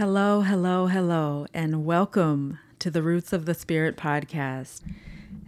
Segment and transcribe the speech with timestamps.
[0.00, 4.80] Hello, hello, hello, and welcome to the Roots of the Spirit podcast.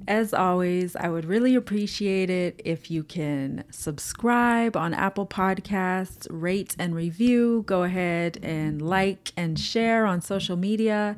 [0.07, 6.77] As always, I would really appreciate it if you can subscribe on Apple Podcasts, rate
[6.79, 11.16] and review, go ahead and like and share on social media,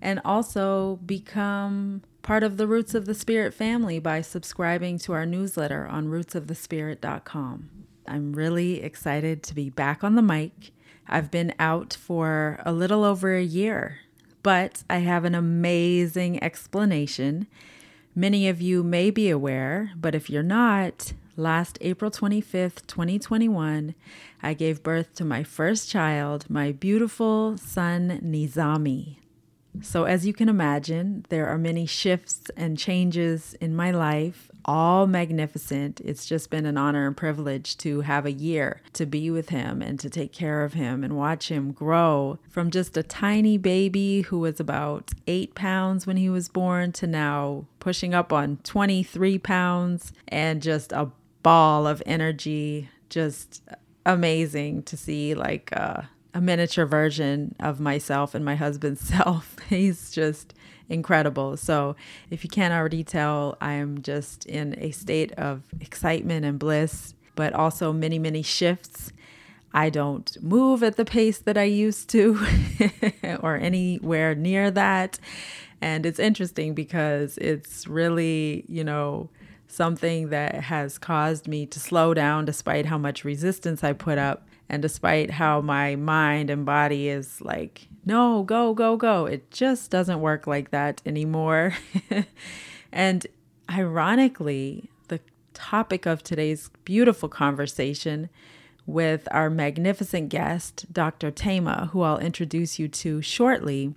[0.00, 5.26] and also become part of the Roots of the Spirit family by subscribing to our
[5.26, 7.68] newsletter on rootsofthespirit.com.
[8.06, 10.70] I'm really excited to be back on the mic.
[11.08, 13.98] I've been out for a little over a year,
[14.42, 17.46] but I have an amazing explanation.
[18.14, 23.94] Many of you may be aware, but if you're not, last April 25th, 2021,
[24.42, 29.18] I gave birth to my first child, my beautiful son, Nizami.
[29.82, 35.06] So, as you can imagine, there are many shifts and changes in my life, all
[35.06, 36.00] magnificent.
[36.00, 39.80] It's just been an honor and privilege to have a year to be with him
[39.80, 44.22] and to take care of him and watch him grow from just a tiny baby
[44.22, 49.38] who was about eight pounds when he was born to now pushing up on 23
[49.38, 51.10] pounds and just a
[51.42, 52.90] ball of energy.
[53.08, 53.62] Just
[54.04, 56.02] amazing to see, like, uh,
[56.34, 59.56] a miniature version of myself and my husband's self.
[59.68, 60.54] He's just
[60.88, 61.56] incredible.
[61.56, 61.96] So,
[62.30, 67.14] if you can't already tell, I am just in a state of excitement and bliss,
[67.34, 69.12] but also many, many shifts.
[69.72, 72.40] I don't move at the pace that I used to
[73.40, 75.18] or anywhere near that.
[75.82, 79.28] And it's interesting because it's really, you know,
[79.68, 84.45] something that has caused me to slow down despite how much resistance I put up
[84.68, 89.90] and despite how my mind and body is like, no, go, go, go, it just
[89.90, 91.74] doesn't work like that anymore.
[92.92, 93.26] and
[93.70, 95.20] ironically, the
[95.54, 98.28] topic of today's beautiful conversation
[98.86, 101.30] with our magnificent guest, Dr.
[101.30, 103.94] Thema, who I'll introduce you to shortly,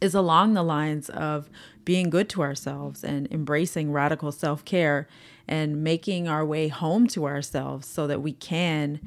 [0.00, 1.50] is along the lines of
[1.84, 5.08] being good to ourselves and embracing radical self care
[5.48, 9.00] and making our way home to ourselves so that we can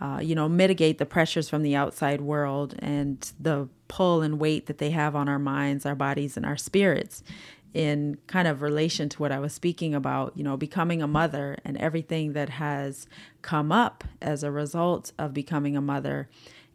[0.00, 4.66] uh, you know, mitigate the pressures from the outside world and the pull and weight
[4.66, 7.22] that they have on our minds, our bodies, and our spirits
[7.74, 11.56] in kind of relation to what I was speaking about, you know, becoming a mother
[11.64, 13.06] and everything that has
[13.42, 16.28] come up as a result of becoming a mother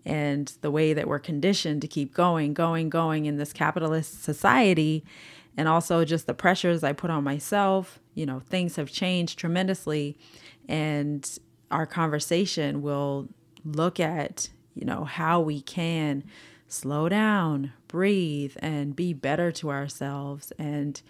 [0.06, 5.03] and the way that we're conditioned to keep going, going, going in this capitalist society.
[5.56, 8.00] And also just the pressures I put on myself.
[8.13, 10.17] You know, things have changed tremendously.
[10.67, 11.28] And
[11.73, 13.28] our conversation will
[13.66, 16.23] look at, you know, how we can
[16.67, 21.01] slow down, breathe, and be better to ourselves and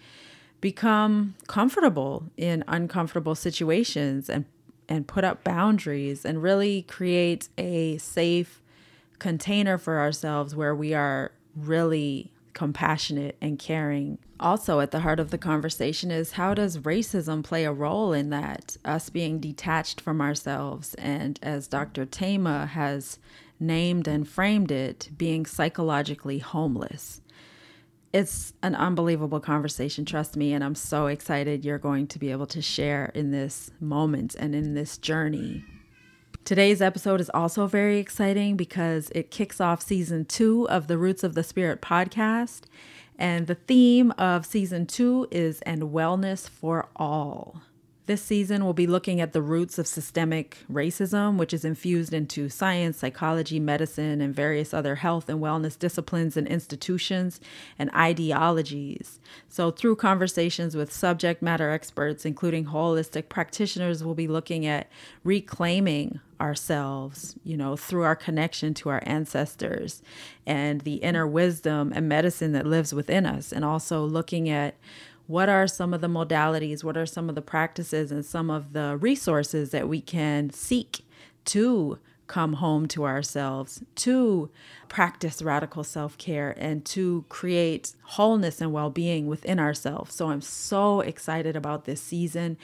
[0.60, 4.46] become comfortable in uncomfortable situations and
[4.86, 8.60] and put up boundaries and really create a safe
[9.18, 14.18] container for ourselves where we are really compassionate and caring.
[14.40, 18.30] Also, at the heart of the conversation is how does racism play a role in
[18.30, 18.76] that?
[18.84, 22.04] Us being detached from ourselves, and as Dr.
[22.04, 23.18] Thema has
[23.60, 27.20] named and framed it, being psychologically homeless.
[28.12, 32.46] It's an unbelievable conversation, trust me, and I'm so excited you're going to be able
[32.46, 35.64] to share in this moment and in this journey
[36.44, 41.24] Today's episode is also very exciting because it kicks off season two of the Roots
[41.24, 42.64] of the Spirit podcast.
[43.18, 47.62] And the theme of season two is And Wellness for All.
[48.06, 52.50] This season, we'll be looking at the roots of systemic racism, which is infused into
[52.50, 57.40] science, psychology, medicine, and various other health and wellness disciplines and institutions
[57.78, 59.20] and ideologies.
[59.48, 64.90] So, through conversations with subject matter experts, including holistic practitioners, we'll be looking at
[65.22, 70.02] reclaiming ourselves, you know, through our connection to our ancestors
[70.46, 74.74] and the inner wisdom and medicine that lives within us, and also looking at
[75.26, 78.72] what are some of the modalities, what are some of the practices, and some of
[78.72, 81.04] the resources that we can seek
[81.46, 84.50] to come home to ourselves, to
[84.88, 90.14] practice radical self care, and to create wholeness and well being within ourselves.
[90.14, 92.56] So I'm so excited about this season.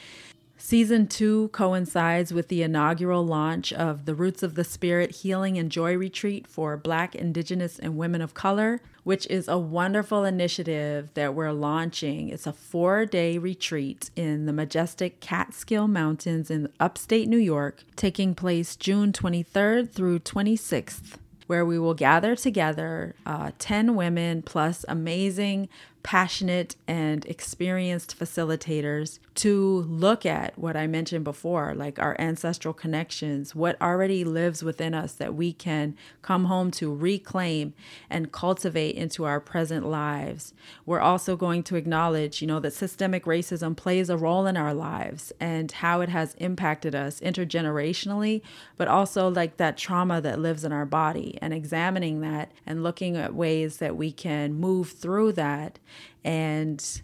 [0.57, 5.73] Season two coincides with the inaugural launch of the Roots of the Spirit Healing and
[5.73, 11.35] Joy Retreat for Black, Indigenous, and Women of Color, which is a wonderful initiative that
[11.35, 12.29] we're launching.
[12.29, 18.35] It's a four day retreat in the majestic Catskill Mountains in upstate New York, taking
[18.35, 21.17] place June 23rd through 26th
[21.47, 25.69] where we will gather together uh, 10 women plus amazing
[26.05, 33.55] passionate and experienced facilitators to look at what I mentioned before, like our ancestral connections,
[33.55, 37.73] what already lives within us that we can come home to, reclaim,
[38.11, 40.53] and cultivate into our present lives.
[40.85, 44.75] We're also going to acknowledge, you know, that systemic racism plays a role in our
[44.75, 48.43] lives and how it has impacted us intergenerationally,
[48.77, 53.17] but also like that trauma that lives in our body and examining that and looking
[53.17, 55.79] at ways that we can move through that
[56.23, 57.01] and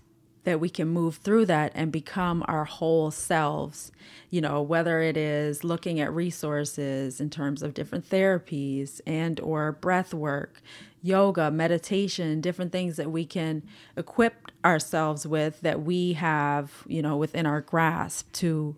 [0.46, 3.90] that we can move through that and become our whole selves.
[4.30, 9.72] You know whether it is looking at resources in terms of different therapies and or
[9.72, 10.62] breath work
[11.02, 13.62] yoga meditation different things that we can
[13.96, 18.74] equip ourselves with that we have you know within our grasp to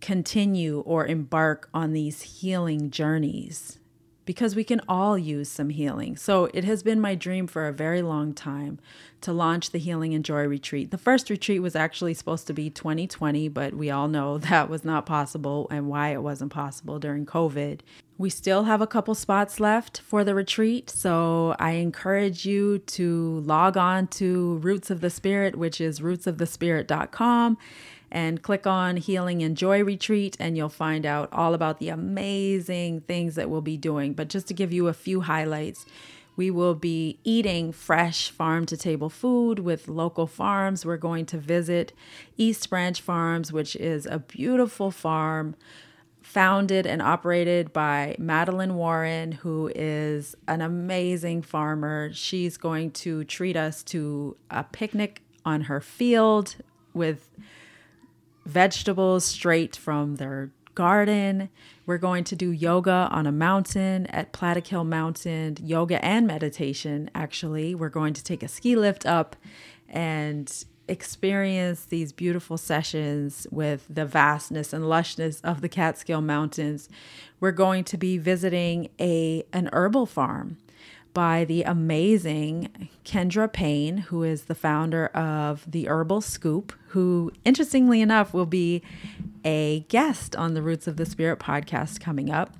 [0.00, 3.78] continue or embark on these healing journeys
[4.24, 6.16] because we can all use some healing.
[6.16, 8.78] So it has been my dream for a very long time
[9.22, 10.90] to launch the Healing and Joy Retreat.
[10.90, 14.84] The first retreat was actually supposed to be 2020, but we all know that was
[14.84, 17.80] not possible and why it wasn't possible during COVID.
[18.18, 23.40] We still have a couple spots left for the retreat, so I encourage you to
[23.40, 27.58] log on to Roots of the Spirit, which is rootsofthespirit.com
[28.12, 33.00] and click on Healing and Joy Retreat, and you'll find out all about the amazing
[33.00, 34.12] things that we'll be doing.
[34.12, 35.86] But just to give you a few highlights,
[36.36, 40.84] we will be eating fresh farm to table food with local farms.
[40.84, 41.94] We're going to visit
[42.36, 45.56] East Branch Farms, which is a beautiful farm
[46.20, 52.10] founded and operated by Madeline Warren, who is an amazing farmer.
[52.12, 56.56] She's going to treat us to a picnic on her field
[56.92, 57.30] with
[58.44, 61.48] vegetables straight from their garden.
[61.86, 67.74] We're going to do yoga on a mountain at Plattekill Mountain, yoga and meditation, actually.
[67.74, 69.36] We're going to take a ski lift up
[69.88, 76.88] and experience these beautiful sessions with the vastness and lushness of the Catskill Mountains.
[77.40, 80.58] We're going to be visiting a an herbal farm
[81.14, 88.00] by the amazing Kendra Payne, who is the founder of the Herbal Scoop, who, interestingly
[88.00, 88.82] enough, will be
[89.44, 92.54] a guest on the Roots of the Spirit podcast coming up.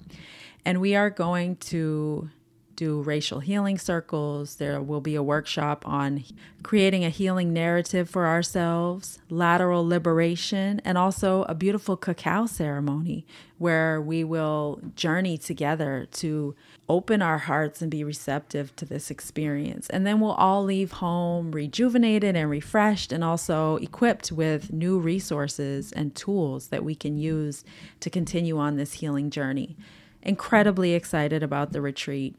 [0.64, 2.30] And we are going to
[2.76, 4.56] do racial healing circles.
[4.56, 6.24] There will be a workshop on
[6.62, 13.26] creating a healing narrative for ourselves, lateral liberation, and also a beautiful cacao ceremony
[13.58, 16.54] where we will journey together to
[16.92, 19.88] open our hearts and be receptive to this experience.
[19.88, 25.90] And then we'll all leave home rejuvenated and refreshed and also equipped with new resources
[25.92, 27.64] and tools that we can use
[28.00, 29.74] to continue on this healing journey.
[30.20, 32.36] Incredibly excited about the retreat.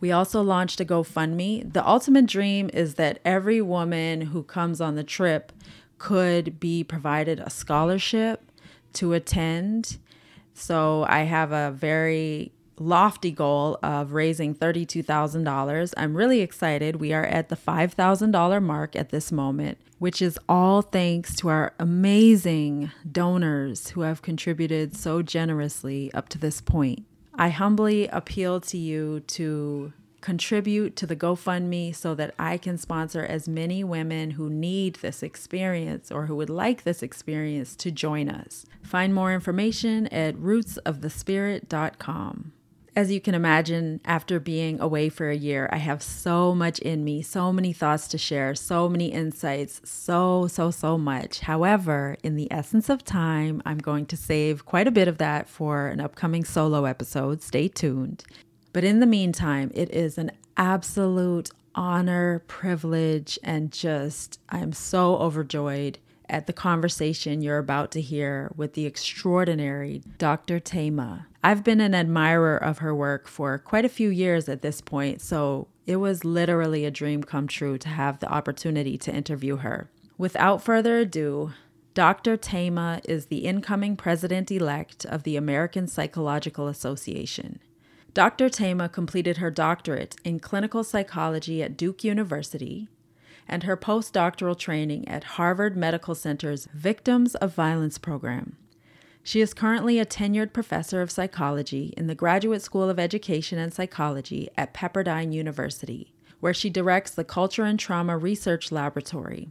[0.00, 1.70] We also launched a GoFundMe.
[1.70, 5.52] The ultimate dream is that every woman who comes on the trip
[5.98, 8.50] could be provided a scholarship
[8.94, 9.98] to attend.
[10.54, 15.94] So I have a very lofty goal of raising $32,000.
[15.96, 16.96] I'm really excited.
[16.96, 21.72] We are at the $5,000 mark at this moment, which is all thanks to our
[21.78, 27.04] amazing donors who have contributed so generously up to this point.
[27.34, 33.24] I humbly appeal to you to contribute to the GoFundMe so that I can sponsor
[33.24, 38.28] as many women who need this experience or who would like this experience to join
[38.28, 38.66] us.
[38.82, 42.52] Find more information at rootsofthespirit.com.
[42.96, 47.04] As you can imagine, after being away for a year, I have so much in
[47.04, 51.40] me, so many thoughts to share, so many insights, so, so, so much.
[51.40, 55.46] However, in the essence of time, I'm going to save quite a bit of that
[55.46, 57.42] for an upcoming solo episode.
[57.42, 58.24] Stay tuned.
[58.72, 65.98] But in the meantime, it is an absolute honor, privilege, and just, I'm so overjoyed
[66.30, 70.58] at the conversation you're about to hear with the extraordinary Dr.
[70.58, 71.26] Thema.
[71.46, 75.20] I've been an admirer of her work for quite a few years at this point,
[75.20, 79.88] so it was literally a dream come true to have the opportunity to interview her.
[80.18, 81.52] Without further ado,
[81.94, 82.36] Dr.
[82.36, 87.60] Thema is the incoming president elect of the American Psychological Association.
[88.12, 88.48] Dr.
[88.48, 92.88] Thema completed her doctorate in clinical psychology at Duke University
[93.46, 98.56] and her postdoctoral training at Harvard Medical Center's Victims of Violence program.
[99.26, 103.74] She is currently a tenured professor of psychology in the Graduate School of Education and
[103.74, 109.48] Psychology at Pepperdine University, where she directs the Culture and Trauma Research Laboratory.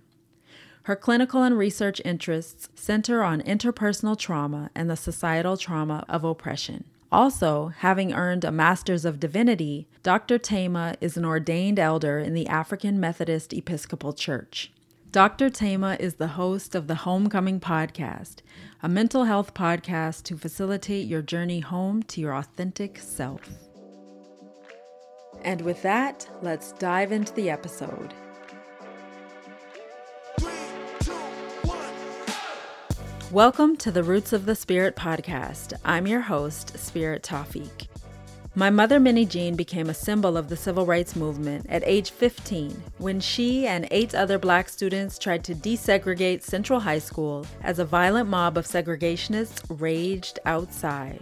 [0.84, 6.86] Her clinical and research interests center on interpersonal trauma and the societal trauma of oppression.
[7.12, 10.38] Also, having earned a Master's of Divinity, Dr.
[10.38, 14.72] Thema is an ordained elder in the African Methodist Episcopal Church.
[15.16, 15.50] Dr.
[15.50, 18.40] Thema is the host of the Homecoming Podcast,
[18.86, 23.42] a mental health podcast to facilitate your journey home to your authentic self.
[25.42, 28.14] And with that, let's dive into the episode.
[33.32, 35.74] Welcome to the Roots of the Spirit podcast.
[35.84, 37.88] I'm your host, Spirit Tawfiq.
[38.58, 42.82] My mother, Minnie Jean, became a symbol of the civil rights movement at age 15
[43.00, 47.86] when she and eight other black students tried to desegregate Central High School as a
[47.86, 51.20] violent mob of segregationists raged outside.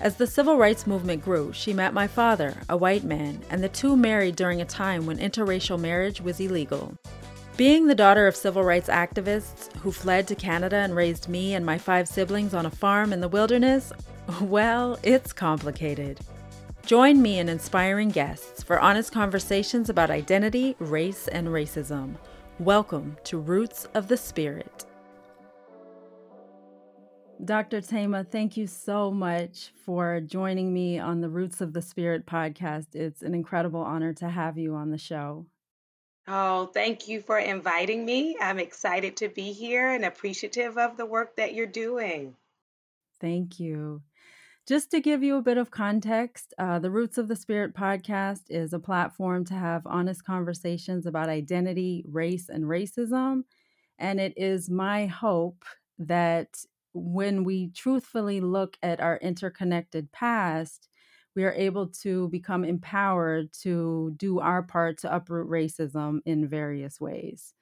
[0.00, 3.68] As the civil rights movement grew, she met my father, a white man, and the
[3.68, 6.96] two married during a time when interracial marriage was illegal.
[7.58, 11.66] Being the daughter of civil rights activists who fled to Canada and raised me and
[11.66, 13.92] my five siblings on a farm in the wilderness,
[14.40, 16.18] well, it's complicated.
[16.88, 22.14] Join me and inspiring guests for honest conversations about identity, race, and racism.
[22.58, 24.86] Welcome to Roots of the Spirit.
[27.44, 27.82] Dr.
[27.82, 32.94] Thema, thank you so much for joining me on the Roots of the Spirit podcast.
[32.94, 35.44] It's an incredible honor to have you on the show.
[36.26, 38.34] Oh, thank you for inviting me.
[38.40, 42.34] I'm excited to be here and appreciative of the work that you're doing.
[43.20, 44.00] Thank you.
[44.68, 48.42] Just to give you a bit of context, uh, the Roots of the Spirit podcast
[48.50, 53.44] is a platform to have honest conversations about identity, race, and racism.
[53.98, 55.64] And it is my hope
[55.98, 60.90] that when we truthfully look at our interconnected past,
[61.34, 67.00] we are able to become empowered to do our part to uproot racism in various
[67.00, 67.54] ways.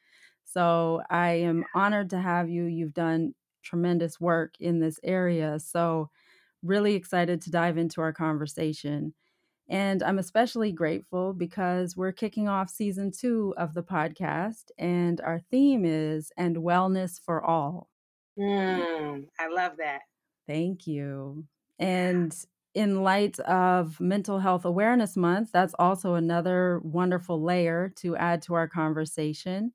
[0.43, 2.65] So I am honored to have you.
[2.65, 5.61] You've done tremendous work in this area.
[5.61, 6.11] So,
[6.67, 9.15] really excited to dive into our conversation.
[9.69, 15.41] And I'm especially grateful because we're kicking off season two of the podcast, and our
[15.51, 17.89] theme is And Wellness for All.
[18.39, 20.03] Mm, I love that.
[20.47, 21.45] Thank you.
[21.79, 22.35] And
[22.75, 28.55] in light of Mental Health Awareness Month, that's also another wonderful layer to add to
[28.55, 29.73] our conversation.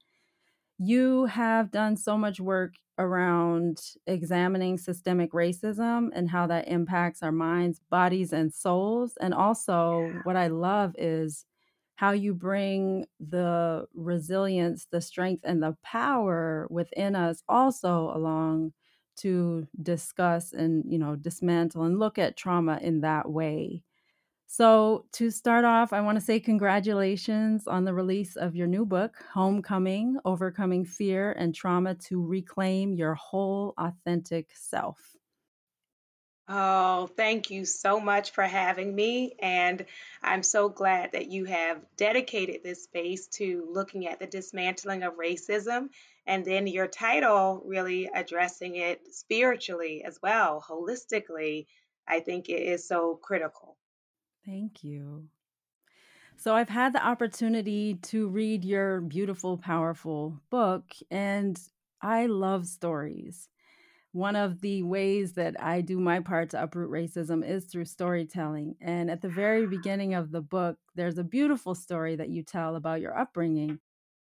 [0.84, 7.32] You have done so much work around examining systemic racism and how that impacts our
[7.32, 9.16] minds, bodies, and souls.
[9.22, 11.46] And also, what I love is
[11.96, 18.74] how you bring the resilience, the strength, and the power within us also along
[19.18, 23.84] to discuss and you know dismantle and look at trauma in that way
[24.54, 28.86] so to start off i want to say congratulations on the release of your new
[28.86, 35.16] book homecoming overcoming fear and trauma to reclaim your whole authentic self
[36.50, 39.36] Oh, thank you so much for having me.
[39.40, 39.86] And
[40.22, 45.14] I'm so glad that you have dedicated this space to looking at the dismantling of
[45.14, 45.88] racism
[46.26, 51.68] and then your title really addressing it spiritually as well, holistically.
[52.06, 53.78] I think it is so critical.
[54.46, 55.30] Thank you.
[56.38, 61.60] So, I've had the opportunity to read your beautiful, powerful book, and
[62.02, 63.48] I love stories
[64.14, 68.76] one of the ways that I do my part to uproot racism is through storytelling.
[68.82, 72.76] And at the very beginning of the book, there's a beautiful story that you tell
[72.76, 73.80] about your upbringing.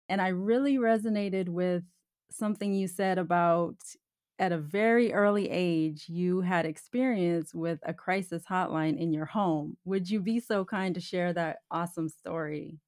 [0.08, 1.84] And I really resonated with
[2.30, 3.76] something you said about
[4.40, 9.76] at a very early age, you had experience with a crisis hotline in your home.
[9.85, 12.78] Would you be so kind to share that awesome story?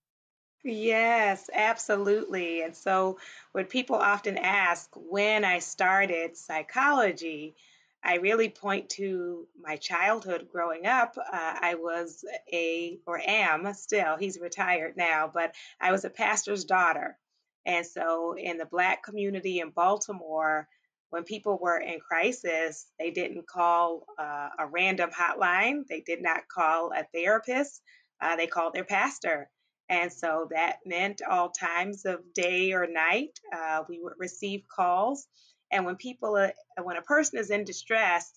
[0.64, 2.62] Yes, absolutely.
[2.62, 3.18] And so,
[3.52, 7.54] when people often ask when I started psychology,
[8.02, 11.18] I really point to my childhood growing up.
[11.18, 16.64] Uh, I was a, or am still, he's retired now, but I was a pastor's
[16.64, 17.18] daughter.
[17.66, 20.66] And so, in the Black community in Baltimore,
[21.12, 26.48] when people were in crisis, they didn't call uh, a random hotline, they did not
[26.48, 27.82] call a therapist,
[28.22, 29.50] uh, they called their pastor.
[29.90, 35.26] And so that meant all times of day or night, uh, we would receive calls.
[35.70, 38.32] And when people, uh, when a person is in distress,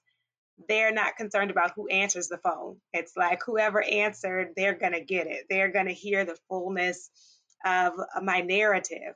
[0.67, 2.75] they're not concerned about who answers the phone.
[2.91, 5.45] It's like whoever answered, they're going to get it.
[5.49, 7.09] They're going to hear the fullness
[7.65, 9.15] of my narrative.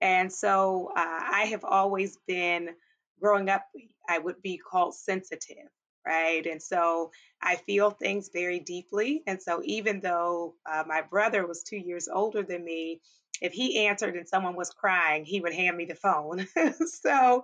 [0.00, 2.70] And so uh, I have always been,
[3.20, 3.64] growing up,
[4.08, 5.68] I would be called sensitive
[6.06, 6.46] right?
[6.46, 7.10] And so
[7.42, 9.22] I feel things very deeply.
[9.26, 13.00] And so even though uh, my brother was two years older than me,
[13.42, 16.46] if he answered and someone was crying, he would hand me the phone.
[16.86, 17.42] so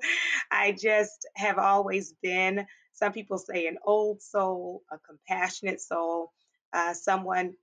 [0.51, 6.33] I just have always been some people say an old soul, a compassionate soul,
[6.73, 7.55] uh, someone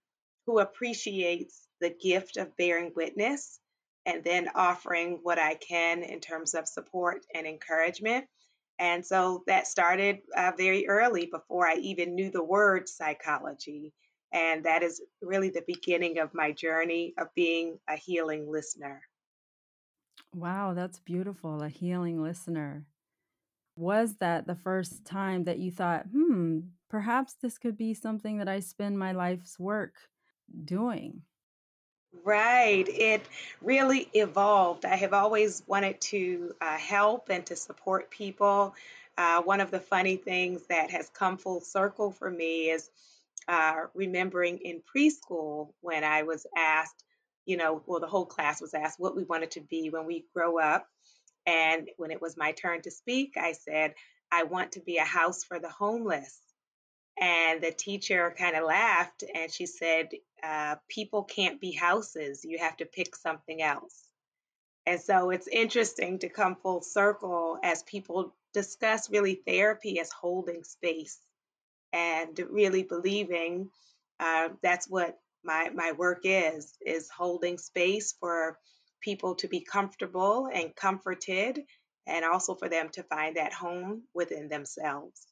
[0.46, 3.60] who appreciates the gift of bearing witness
[4.06, 8.26] and then offering what I can in terms of support and encouragement.
[8.80, 13.94] And so that started uh, very early before I even knew the word psychology.
[14.32, 19.02] And that is really the beginning of my journey of being a healing listener.
[20.34, 21.62] Wow, that's beautiful.
[21.62, 22.86] A healing listener.
[23.76, 28.48] Was that the first time that you thought, hmm, perhaps this could be something that
[28.48, 29.96] I spend my life's work
[30.66, 31.24] doing?
[32.24, 32.86] Right.
[32.88, 33.22] It
[33.62, 34.86] really evolved.
[34.86, 38.74] I have always wanted to uh, help and to support people.
[39.18, 42.90] Uh, one of the funny things that has come full circle for me is
[43.48, 47.04] uh, remembering in preschool when I was asked,
[47.46, 50.26] you know, well, the whole class was asked what we wanted to be when we
[50.34, 50.88] grow up.
[51.46, 53.94] And when it was my turn to speak, I said,
[54.32, 56.42] I want to be a house for the homeless.
[57.20, 60.10] And the teacher kind of laughed and she said,
[60.44, 62.44] uh, People can't be houses.
[62.44, 64.10] You have to pick something else.
[64.86, 70.64] And so it's interesting to come full circle as people discuss really therapy as holding
[70.64, 71.20] space
[71.94, 73.70] and really believing
[74.20, 78.58] uh, that's what my, my work is, is holding space for
[79.02, 81.62] people to be comfortable and comforted
[82.08, 85.28] and also for them to find that home within themselves.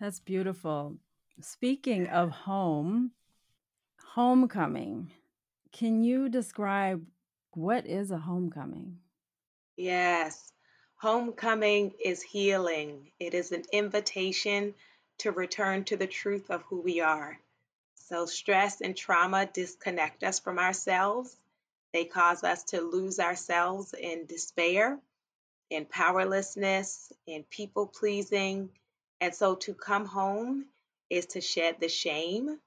[0.00, 0.96] That's beautiful.
[1.40, 3.12] Speaking of home,
[4.16, 5.10] homecoming.
[5.72, 7.04] Can you describe
[7.50, 8.96] what is a homecoming?
[9.76, 10.54] Yes.
[10.94, 13.10] Homecoming is healing.
[13.20, 14.72] It is an invitation
[15.18, 17.38] to return to the truth of who we are.
[18.08, 21.36] So, stress and trauma disconnect us from ourselves.
[21.92, 24.98] They cause us to lose ourselves in despair,
[25.68, 28.70] in powerlessness, in people pleasing,
[29.20, 30.64] and so to come home
[31.10, 32.58] is to shed the shame,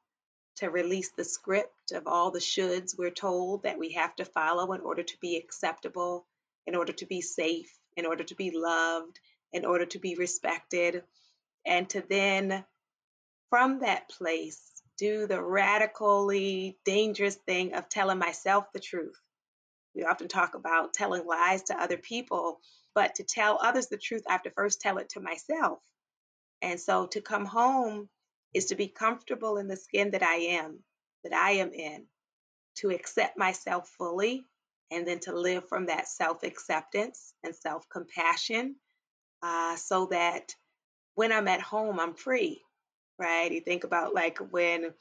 [0.59, 4.73] to release the script of all the shoulds we're told that we have to follow
[4.73, 6.25] in order to be acceptable,
[6.67, 9.19] in order to be safe, in order to be loved,
[9.53, 11.03] in order to be respected,
[11.65, 12.65] and to then,
[13.49, 14.61] from that place,
[14.97, 19.19] do the radically dangerous thing of telling myself the truth.
[19.95, 22.59] We often talk about telling lies to other people,
[22.93, 25.79] but to tell others the truth, I have to first tell it to myself.
[26.61, 28.09] And so to come home
[28.53, 30.79] is to be comfortable in the skin that I am,
[31.23, 32.05] that I am in,
[32.77, 34.45] to accept myself fully,
[34.91, 38.75] and then to live from that self acceptance and self compassion
[39.43, 40.55] uh, so that
[41.15, 42.61] when I'm at home, I'm free,
[43.17, 43.51] right?
[43.51, 44.93] You think about like when,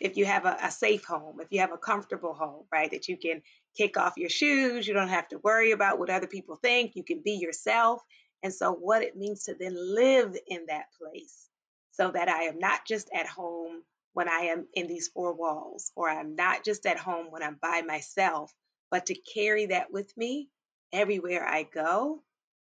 [0.00, 3.08] if you have a, a safe home, if you have a comfortable home, right, that
[3.08, 3.42] you can
[3.76, 7.04] kick off your shoes, you don't have to worry about what other people think, you
[7.04, 8.00] can be yourself
[8.44, 11.48] and so, what it means to then live in that place
[11.96, 13.82] so that I am not just at home
[14.14, 17.58] when I am in these four walls, or I'm not just at home when I'm
[17.60, 18.52] by myself,
[18.90, 20.48] but to carry that with me
[20.92, 22.22] everywhere I go.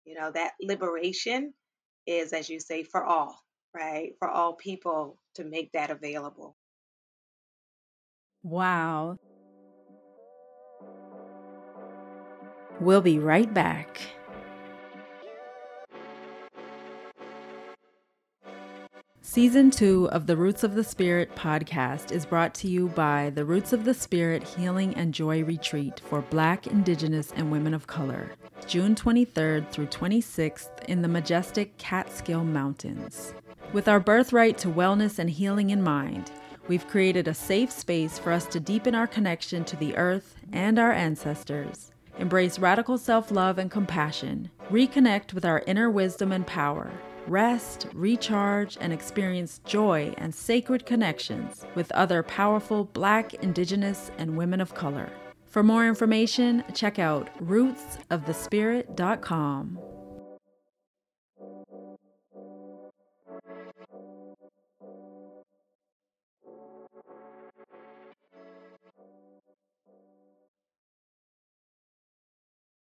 [0.05, 1.53] You know, that liberation
[2.05, 4.13] is, as you say, for all, right?
[4.19, 6.55] For all people to make that available.
[8.43, 9.17] Wow.
[12.79, 13.99] We'll be right back.
[19.29, 23.43] Season two of the Roots of the Spirit podcast is brought to you by the
[23.43, 28.31] Roots of the Spirit Healing and Joy Retreat for Black, Indigenous, and Women of Color,
[28.67, 33.33] June 23rd through 26th in the majestic Catskill Mountains.
[33.73, 36.31] With our birthright to wellness and healing in mind,
[36.69, 40.79] we've created a safe space for us to deepen our connection to the earth and
[40.79, 46.93] our ancestors, embrace radical self love and compassion, reconnect with our inner wisdom and power
[47.27, 54.61] rest, recharge, and experience joy and sacred connections with other powerful Black, Indigenous, and women
[54.61, 55.09] of color.
[55.45, 59.79] For more information, check out rootsofthespirit.com.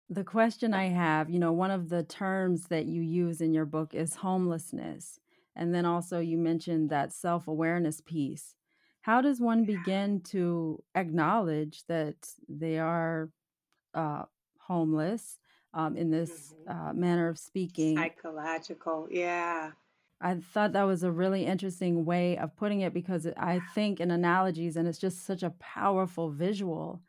[0.09, 3.65] The question I have, you know, one of the terms that you use in your
[3.65, 5.19] book is homelessness.
[5.55, 8.55] And then also you mentioned that self awareness piece.
[9.01, 12.15] How does one begin to acknowledge that
[12.47, 13.29] they are
[13.93, 14.25] uh,
[14.59, 15.39] homeless
[15.73, 17.95] um, in this hmm uh, manner of speaking?
[17.95, 19.71] Psychological, yeah.
[20.19, 24.09] I thought that was a really interesting way of putting it because I think in
[24.11, 27.01] analogies, and it's just such a powerful visual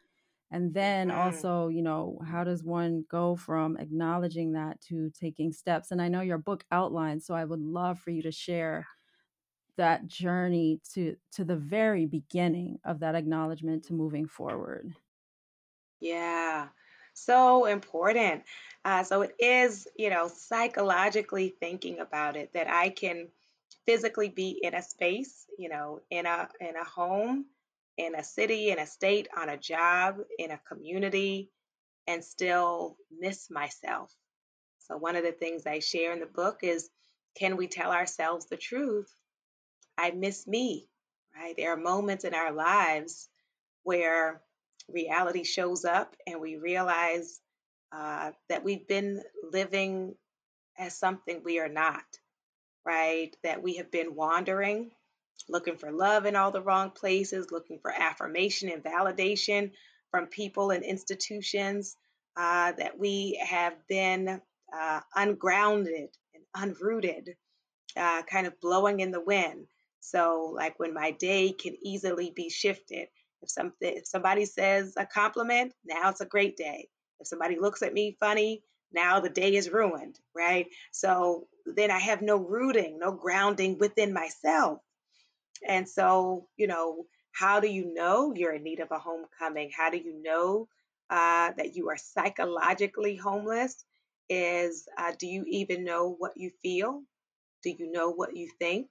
[0.51, 1.19] And then mm-hmm.
[1.19, 5.91] also, you know, how does one go from acknowledging that to taking steps?
[5.91, 8.87] And I know your book outlines, so I would love for you to share
[9.77, 14.93] that journey to to the very beginning of that acknowledgement to moving forward.
[16.01, 16.69] Yeah,
[17.15, 18.43] so important.
[18.85, 23.29] Uh, so it is, you know, psychologically thinking about it that I can
[23.87, 27.47] physically be in a space, you know, in a in a home
[27.99, 31.51] in a city, in a state, on a job, in a community,
[32.07, 34.15] and still miss myself.
[34.79, 36.89] So, one of the things I share in the book is
[37.37, 39.13] can we tell ourselves the truth?
[39.99, 40.89] I miss me,
[41.37, 41.55] right?
[41.57, 43.29] There are moments in our lives
[43.83, 44.41] where
[44.89, 47.41] reality shows up and we realize
[47.93, 50.15] uh, that we've been living
[50.79, 52.05] as something we are not,
[52.85, 53.37] right?
[53.43, 54.91] That we have been wandering
[55.49, 59.71] looking for love in all the wrong places, looking for affirmation and validation
[60.11, 61.97] from people and institutions,
[62.37, 64.41] uh, that we have been
[64.73, 67.35] uh, ungrounded and unrooted,
[67.97, 69.67] uh, kind of blowing in the wind.
[70.01, 73.09] So, like when my day can easily be shifted.
[73.43, 76.89] If something, if somebody says a compliment, now it's a great day.
[77.21, 80.67] If somebody looks at me funny, now the day is ruined, right?
[80.93, 84.81] So then I have no rooting, no grounding within myself.
[85.67, 89.71] And so, you know, how do you know you're in need of a homecoming?
[89.77, 90.69] How do you know
[91.11, 93.85] uh, that you are psychologically homeless?
[94.29, 97.03] Is uh, do you even know what you feel?
[97.63, 98.89] Do you know what you think?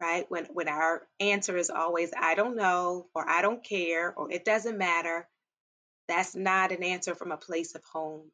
[0.00, 0.24] Right?
[0.28, 4.44] When when our answer is always I don't know or I don't care or it
[4.44, 5.28] doesn't matter,
[6.08, 8.30] that's not an answer from a place of home.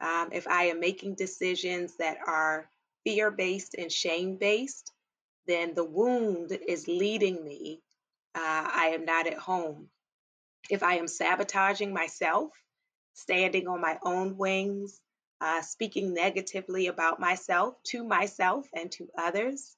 [0.00, 2.68] Um, if I am making decisions that are
[3.04, 4.90] fear based and shame based,
[5.50, 7.82] then the wound is leading me.
[8.34, 9.88] Uh, I am not at home.
[10.70, 12.52] If I am sabotaging myself,
[13.14, 15.00] standing on my own wings,
[15.40, 19.76] uh, speaking negatively about myself to myself and to others,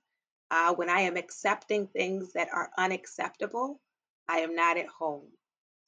[0.50, 3.80] uh, when I am accepting things that are unacceptable,
[4.28, 5.28] I am not at home,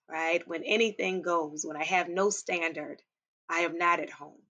[0.08, 0.46] right?
[0.48, 3.02] When anything goes, when I have no standard,
[3.48, 4.40] I am not at home.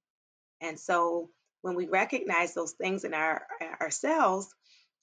[0.61, 1.31] And so
[1.62, 3.47] when we recognize those things in our
[3.81, 4.55] ourselves,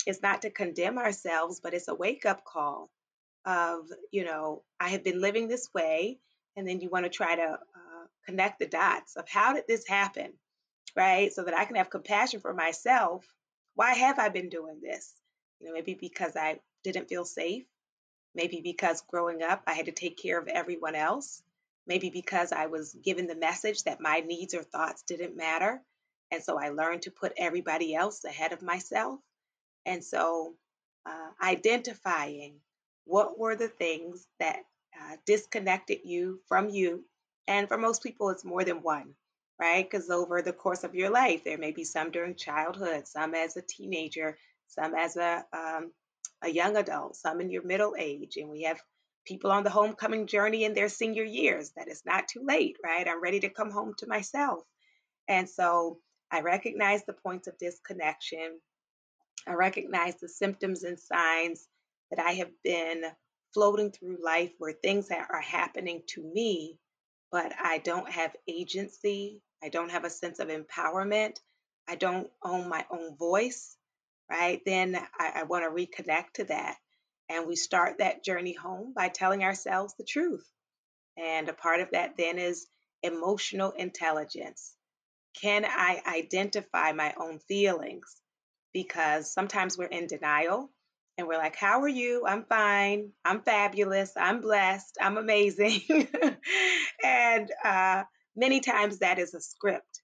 [0.05, 2.89] it's not to condemn ourselves, but it's a wake up call
[3.45, 6.19] of, you know, I have been living this way.
[6.55, 9.87] And then you want to try to uh, connect the dots of how did this
[9.87, 10.33] happen,
[10.95, 11.31] right?
[11.31, 13.25] So that I can have compassion for myself.
[13.75, 15.13] Why have I been doing this?
[15.59, 17.63] You know, maybe because I didn't feel safe.
[18.35, 21.41] Maybe because growing up, I had to take care of everyone else.
[21.87, 25.81] Maybe because I was given the message that my needs or thoughts didn't matter.
[26.31, 29.19] And so I learned to put everybody else ahead of myself.
[29.86, 30.56] And so
[31.06, 32.56] uh, identifying
[33.06, 34.58] what were the things that
[35.00, 37.06] uh, disconnected you from you.
[37.48, 39.13] And for most people, it's more than one,
[39.60, 39.89] right?
[39.89, 43.58] Because over the course of your life, there may be some during childhood, some as
[43.58, 45.91] a teenager, some as a, um,
[46.44, 48.38] a young adult, some in your middle age.
[48.38, 48.80] And we have
[49.26, 53.08] people on the homecoming journey in their senior years that it's not too late, right?
[53.08, 54.63] I'm ready to come home to myself.
[55.28, 56.00] And so
[56.32, 58.60] I recognize the points of disconnection.
[59.47, 61.67] I recognize the symptoms and signs
[62.12, 63.04] that I have been
[63.54, 66.77] floating through life where things are happening to me,
[67.32, 69.41] but I don't have agency.
[69.63, 71.38] I don't have a sense of empowerment.
[71.88, 73.75] I don't own my own voice,
[74.30, 74.62] right?
[74.65, 76.77] Then I, I want to reconnect to that.
[77.30, 80.45] And we start that journey home by telling ourselves the truth.
[81.17, 82.67] And a part of that then is
[83.04, 84.75] emotional intelligence.
[85.41, 88.20] Can I identify my own feelings?
[88.73, 90.69] Because sometimes we're in denial
[91.17, 92.25] and we're like, How are you?
[92.25, 93.12] I'm fine.
[93.25, 94.12] I'm fabulous.
[94.15, 94.97] I'm blessed.
[95.01, 95.81] I'm amazing.
[97.03, 98.03] and uh,
[98.36, 100.01] many times that is a script.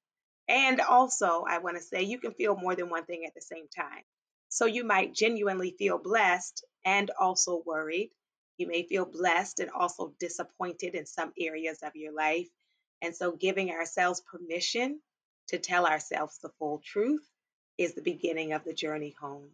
[0.50, 3.42] And also, I want to say you can feel more than one thing at the
[3.42, 4.04] same time.
[4.50, 8.12] So you might genuinely feel blessed and also worried.
[8.58, 12.48] You may feel blessed and also disappointed in some areas of your life.
[13.02, 15.00] And so, giving ourselves permission
[15.50, 17.28] to tell ourselves the full truth
[17.78, 19.50] is the beginning of the journey home.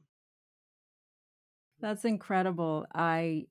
[1.80, 2.86] That's incredible.
[2.94, 3.48] I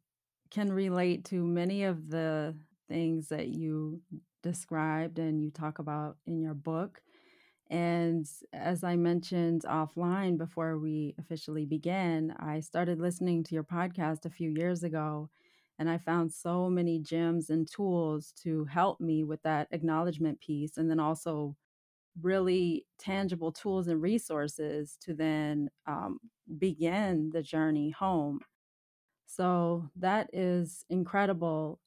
[0.51, 2.55] can relate to many of the
[2.89, 4.01] things that you
[4.43, 7.01] described and you talk about in your book.
[7.71, 14.27] And as I mentioned offline before we officially began, I started listening to your podcast
[14.27, 15.31] a few years ago.
[15.79, 20.77] And I found so many gems and tools to help me with that acknowledgement piece.
[20.77, 21.57] And then also
[22.21, 26.19] really tangible tools and resources to then um,
[26.59, 28.41] begin the journey home.
[29.27, 31.81] So that is incredible.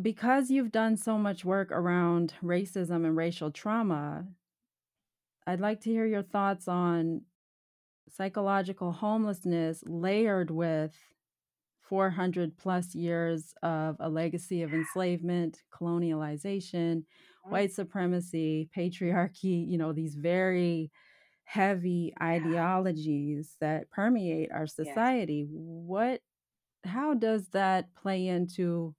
[0.00, 4.26] because you've done so much work around racism and racial trauma,
[5.46, 7.22] I'd like to hear your thoughts on
[8.10, 10.94] psychological homelessness layered with
[11.82, 17.04] 400 plus years of a legacy of enslavement, colonialization.
[17.48, 20.90] White supremacy, patriarchy, you know, these very
[21.44, 25.04] heavy ideologies that permeate our Yes.
[25.06, 25.46] society.
[25.48, 26.22] What
[26.84, 28.94] how does that play into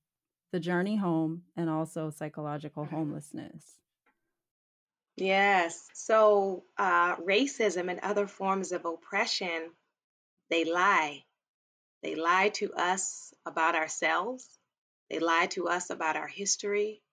[0.51, 2.85] the journey home and also psychological Mhm.
[2.87, 3.79] homelessness?
[5.17, 5.89] Yes.
[5.93, 9.75] So, uh, racism and other forms of oppression,
[10.49, 11.25] they lie.
[12.03, 14.59] They lie to us about ourselves.
[15.09, 17.03] They lie to us about our history.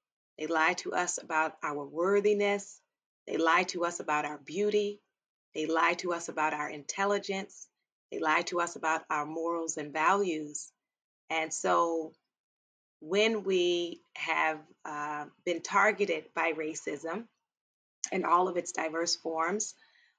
[0.43, 2.81] They lie to us about our worthiness.
[3.29, 5.01] They lie to us about our beauty.
[5.55, 7.69] They lie to us about our intelligence.
[8.11, 10.73] They lie to us about our morals and values.
[11.31, 12.15] And so,
[12.99, 17.29] when we have uh, been targeted by racism
[18.11, 19.75] in all of its diverse forms,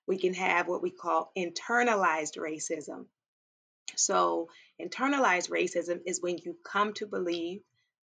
[0.08, 3.08] we can have what we call internalized racism.
[3.98, 4.48] So,
[4.82, 7.60] internalized racism is when you come to believe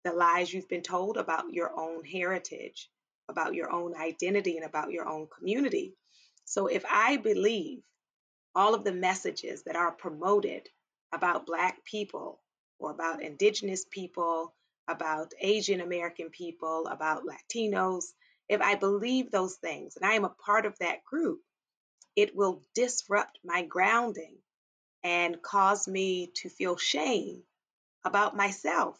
[0.06, 2.88] the lies you've been told about your own heritage,
[3.28, 5.94] about your own identity, and about your own community.
[6.44, 7.82] So, if I believe
[8.54, 10.68] all of the messages that are promoted
[11.12, 12.40] about Black people
[12.78, 14.54] or about Indigenous people,
[14.88, 18.04] about Asian American people, about Latinos,
[18.48, 21.40] if I believe those things and I am a part of that group,
[22.14, 24.36] it will disrupt my grounding
[25.02, 27.42] and cause me to feel shame
[28.04, 28.98] about myself,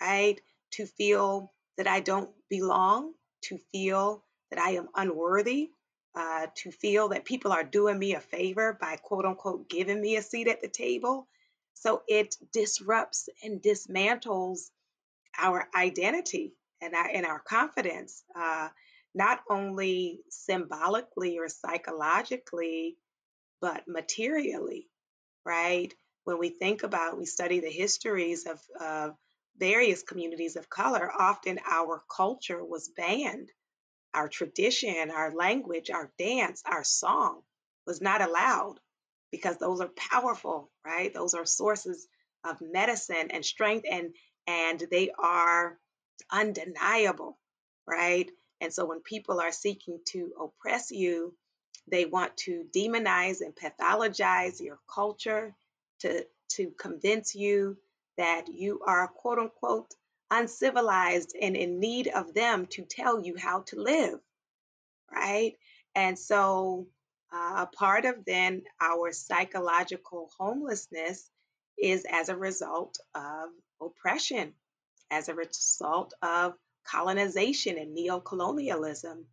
[0.00, 0.40] right?
[0.72, 3.12] To feel that I don't belong,
[3.44, 5.70] to feel that I am unworthy,
[6.14, 10.16] uh, to feel that people are doing me a favor by quote unquote giving me
[10.16, 11.28] a seat at the table.
[11.74, 14.70] So it disrupts and dismantles
[15.38, 18.68] our identity and our, and our confidence, uh,
[19.14, 22.96] not only symbolically or psychologically,
[23.60, 24.88] but materially
[25.48, 25.92] right?
[26.24, 29.16] When we think about, we study the histories of, of
[29.58, 33.50] various communities of color, often our culture was banned.
[34.14, 37.42] Our tradition, our language, our dance, our song
[37.86, 38.80] was not allowed
[39.30, 41.12] because those are powerful, right?
[41.12, 42.08] Those are sources
[42.44, 44.14] of medicine and strength and
[44.46, 45.78] and they are
[46.32, 47.38] undeniable,
[47.86, 48.30] right?
[48.60, 51.34] And so when people are seeking to oppress you,
[51.90, 55.54] they want to demonize and pathologize your culture
[56.00, 57.76] to, to convince you
[58.18, 59.94] that you are quote unquote
[60.30, 64.20] uncivilized and in need of them to tell you how to live,
[65.10, 65.54] right?
[65.94, 66.86] And so
[67.32, 71.30] uh, a part of then our psychological homelessness
[71.82, 73.48] is as a result of
[73.80, 74.52] oppression,
[75.10, 76.54] as a result of
[76.84, 79.24] colonization and neocolonialism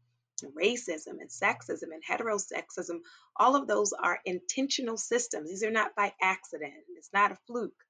[0.44, 3.00] racism and sexism and heterosexism,
[3.38, 5.50] all of those are intentional systems.
[5.50, 7.85] These are not by accident, it's not a fluke,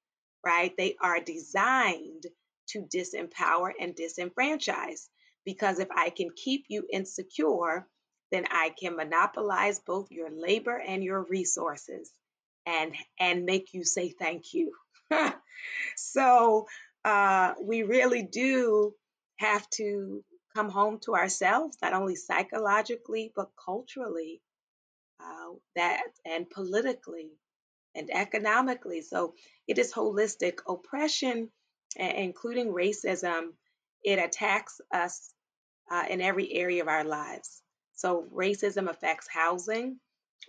[0.45, 0.71] right?
[0.77, 2.25] They are designed
[2.69, 5.07] to disempower and disenfranchise.
[5.45, 7.87] Because if I can keep you insecure,
[8.31, 12.11] then I can monopolize both your labor and your resources
[12.65, 14.73] and and make you say thank you.
[15.95, 16.65] so
[17.03, 18.93] uh, we really do
[19.37, 20.23] have to
[20.55, 24.41] come home to ourselves, not only psychologically, but culturally,
[25.19, 27.29] uh, that and politically
[27.95, 29.01] and economically.
[29.01, 29.33] So
[29.67, 30.59] it is holistic.
[30.67, 31.49] Oppression,
[31.95, 33.53] including racism,
[34.03, 35.33] it attacks us
[35.89, 37.61] uh, in every area of our lives.
[37.93, 39.99] So racism affects housing,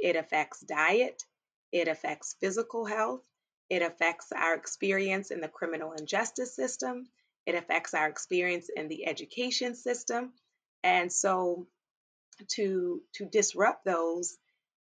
[0.01, 1.23] it affects diet,
[1.73, 3.23] it affects physical health,
[3.71, 7.07] it affects our experience in the criminal and justice system,
[7.47, 10.33] it affects our experience in the education system.
[10.83, 11.67] And so
[12.57, 14.37] to to disrupt those,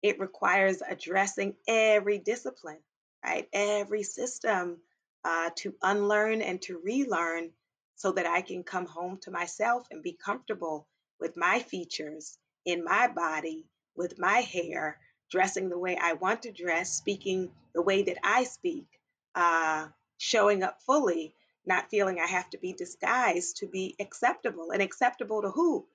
[0.02, 2.80] it requires addressing every discipline,
[3.24, 3.48] right?
[3.54, 4.78] Every system
[5.24, 7.52] uh, to unlearn and to relearn
[7.96, 10.88] so that I can come home to myself and be comfortable
[11.20, 14.98] with my features in my body, with my hair,
[15.30, 18.88] dressing the way I want to dress, speaking the way that I speak,
[19.36, 19.88] uh,
[20.18, 21.36] showing up fully,
[21.66, 24.72] not feeling I have to be disguised to be acceptable.
[24.72, 25.86] And acceptable to who?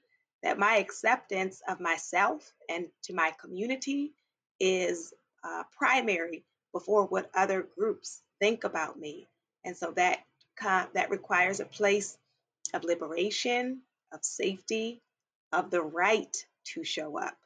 [0.42, 4.12] That my acceptance of myself and to my community
[4.60, 9.28] is uh, primary before what other groups think about me.
[9.64, 10.20] And so that
[10.94, 12.16] that requires a place
[12.72, 15.02] of liberation, of safety,
[15.52, 16.34] of the right
[16.72, 17.36] to show up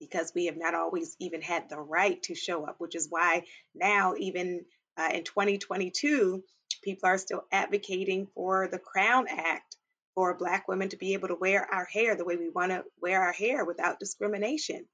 [0.00, 3.44] because we have not always even had the right to show up, which is why
[3.74, 4.64] now, even
[4.96, 6.42] uh, in 2022,
[6.84, 9.76] People are still advocating for the Crown Act
[10.14, 12.84] for Black women to be able to wear our hair the way we want to
[13.00, 14.86] wear our hair without discrimination.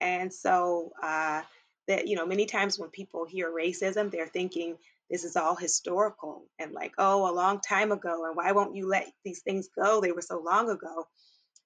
[0.00, 1.42] And so, uh,
[1.88, 4.76] that, you know, many times when people hear racism, they're thinking
[5.10, 8.24] this is all historical and like, oh, a long time ago.
[8.24, 10.00] And why won't you let these things go?
[10.00, 11.06] They were so long ago.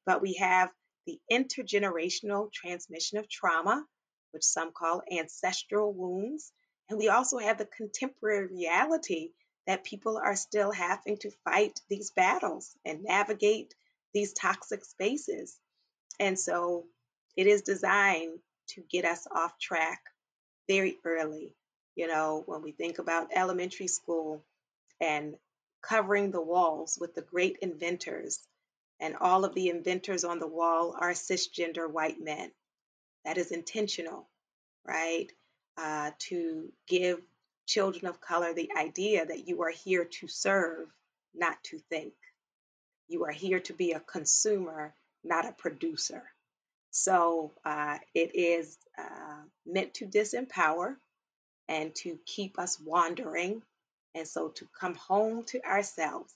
[0.05, 0.71] But we have
[1.07, 3.85] the intergenerational transmission of trauma,
[4.33, 6.53] which some call ancestral wounds.
[6.89, 9.31] And we also have the contemporary reality
[9.67, 13.75] that people are still having to fight these battles and navigate
[14.15, 15.59] these toxic spaces.
[16.21, 16.85] And so
[17.37, 20.01] it is designed to get us off track
[20.69, 21.55] very early.
[21.95, 24.45] You know, when we think about elementary school
[25.01, 25.37] and
[25.83, 28.41] covering the walls with the great inventors,
[29.01, 32.51] and all of the inventors on the wall are cisgender white men.
[33.25, 34.29] That is intentional,
[34.87, 35.31] right?
[35.77, 37.21] Uh, to give
[37.67, 40.89] children of color the idea that you are here to serve,
[41.35, 42.15] not to think.
[43.09, 46.23] You are here to be a consumer, not a producer.
[46.91, 50.97] So uh, it is uh, meant to disempower
[51.69, 53.63] and to keep us wandering.
[54.15, 56.33] And so to come home to ourselves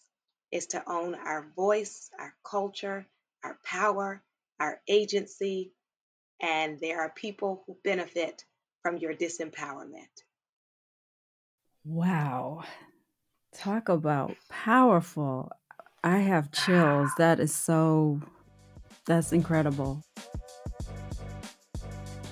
[0.50, 3.06] is to own our voice, our culture,
[3.42, 4.22] our power,
[4.58, 5.72] our agency.
[6.40, 8.44] And there are people who benefit
[8.82, 10.24] from your disempowerment.
[11.84, 12.64] Wow.
[13.54, 15.50] Talk about powerful.
[16.04, 17.10] I have chills.
[17.18, 18.20] That is so,
[19.06, 20.02] that's incredible.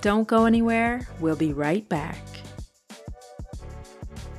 [0.01, 1.09] Don't go anywhere.
[1.19, 2.23] We'll be right back.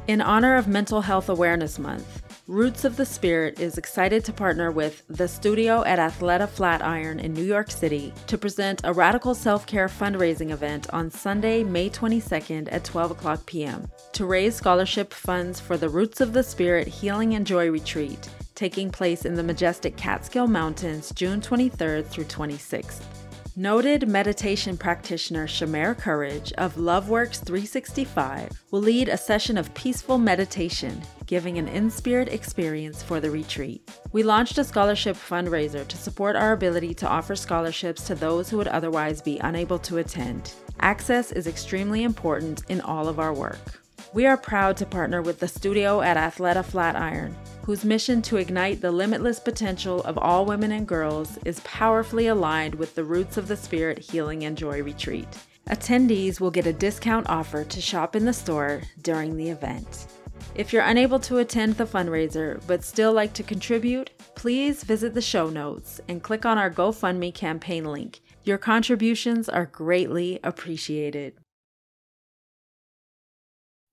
[0.07, 2.18] In honor of Mental Health Awareness Month,
[2.49, 7.31] Roots of the Spirit is excited to partner with The Studio at Athleta Flatiron in
[7.31, 12.67] New York City to present a radical self care fundraising event on Sunday, May 22nd
[12.71, 13.87] at 12 o'clock p.m.
[14.13, 18.89] to raise scholarship funds for the Roots of the Spirit Healing and Joy Retreat taking
[18.89, 23.18] place in the majestic Catskill Mountains June 23rd through 26th.
[23.59, 31.01] Noted meditation practitioner Shamar Courage of LoveWorks 365 will lead a session of peaceful meditation,
[31.25, 33.81] giving an in spirit experience for the retreat.
[34.13, 38.55] We launched a scholarship fundraiser to support our ability to offer scholarships to those who
[38.55, 40.53] would otherwise be unable to attend.
[40.79, 43.81] Access is extremely important in all of our work.
[44.11, 48.81] We are proud to partner with the studio at Athleta Flatiron, whose mission to ignite
[48.81, 53.47] the limitless potential of all women and girls is powerfully aligned with the Roots of
[53.47, 55.27] the Spirit Healing and Joy Retreat.
[55.69, 60.07] Attendees will get a discount offer to shop in the store during the event.
[60.55, 65.21] If you're unable to attend the fundraiser but still like to contribute, please visit the
[65.21, 68.21] show notes and click on our GoFundMe campaign link.
[68.43, 71.38] Your contributions are greatly appreciated.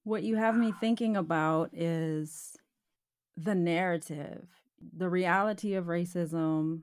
[0.07, 2.57] What you have me thinking about is
[3.37, 4.47] the narrative,
[4.97, 6.83] the reality of racism,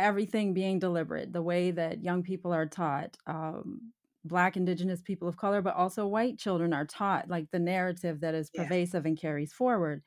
[0.00, 3.92] everything being deliberate, the way that young people are taught, um,
[4.24, 8.34] Black, Indigenous people of color, but also white children are taught, like the narrative that
[8.34, 9.10] is pervasive yeah.
[9.10, 10.02] and carries forward.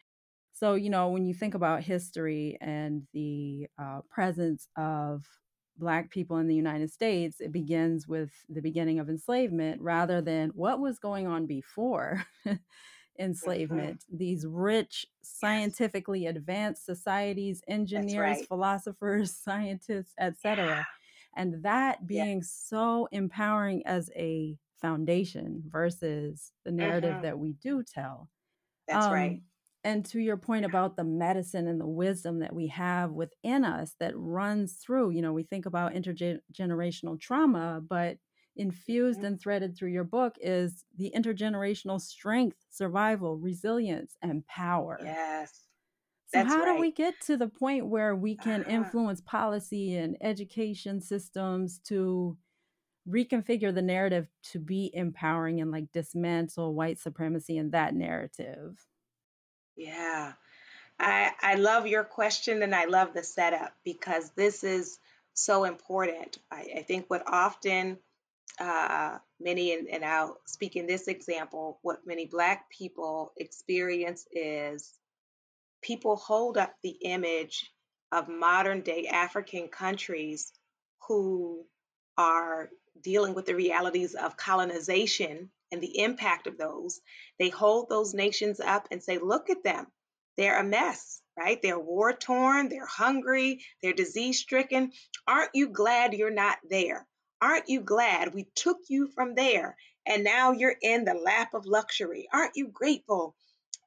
[0.52, 5.24] So, you know, when you think about history and the uh, presence of
[5.78, 10.50] Black people in the United States, it begins with the beginning of enslavement rather than
[10.50, 12.56] what was going on before mm-hmm.
[13.20, 14.04] enslavement.
[14.06, 14.18] Mm-hmm.
[14.18, 16.36] These rich, scientifically yes.
[16.36, 18.48] advanced societies, engineers, right.
[18.48, 20.66] philosophers, scientists, etc.
[20.66, 20.84] Yeah.
[21.36, 22.46] And that being yeah.
[22.46, 27.24] so empowering as a foundation versus the narrative mm-hmm.
[27.24, 28.30] that we do tell.
[28.88, 29.42] That's um, right
[29.88, 33.96] and to your point about the medicine and the wisdom that we have within us
[34.00, 38.18] that runs through you know we think about intergenerational trauma but
[38.58, 39.28] infused mm-hmm.
[39.28, 45.64] and threaded through your book is the intergenerational strength survival resilience and power yes
[46.28, 46.76] so how right.
[46.76, 48.72] do we get to the point where we can uh-huh.
[48.72, 52.38] influence policy and education systems to
[53.08, 58.86] reconfigure the narrative to be empowering and like dismantle white supremacy in that narrative
[59.78, 60.34] yeah.
[61.00, 65.00] I, I love your question and I love the setup because this is
[65.34, 66.40] so important.
[66.52, 67.98] I, I think what often
[68.60, 74.94] uh, many, and, and I'll speak in this example, what many Black people experience is
[75.84, 77.72] people hold up the image
[78.12, 80.52] of modern day African countries
[81.08, 81.66] who
[82.18, 82.70] are
[83.02, 87.02] dealing with the realities of colonization and the impact of those,
[87.40, 89.88] they hold those nations up and say, look at them.
[90.38, 91.62] They're a mess, right?
[91.62, 94.92] They're war torn, they're hungry, they're disease stricken.
[95.28, 97.08] Aren't you glad you're not there?
[97.42, 101.66] Aren't you glad we took you from there and now you're in the lap of
[101.66, 102.28] luxury?
[102.34, 103.36] Aren't you grateful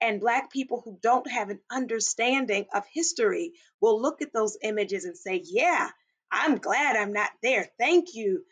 [0.00, 5.06] And Black people who don't have an understanding of history will look at those images
[5.06, 5.90] and say, Yeah,
[6.32, 7.68] I'm glad I'm not there.
[7.80, 8.44] Thank you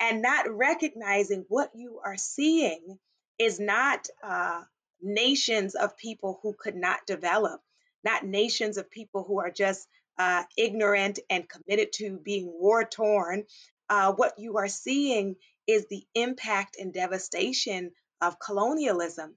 [0.00, 2.98] and not recognizing what you are seeing
[3.38, 4.62] is not uh,
[5.00, 7.60] nations of people who could not develop,
[8.04, 9.86] not nations of people who are just
[10.18, 13.44] uh, ignorant and committed to being war torn.
[13.88, 15.36] Uh, what you are seeing
[15.66, 19.34] is the impact and devastation of colonialism,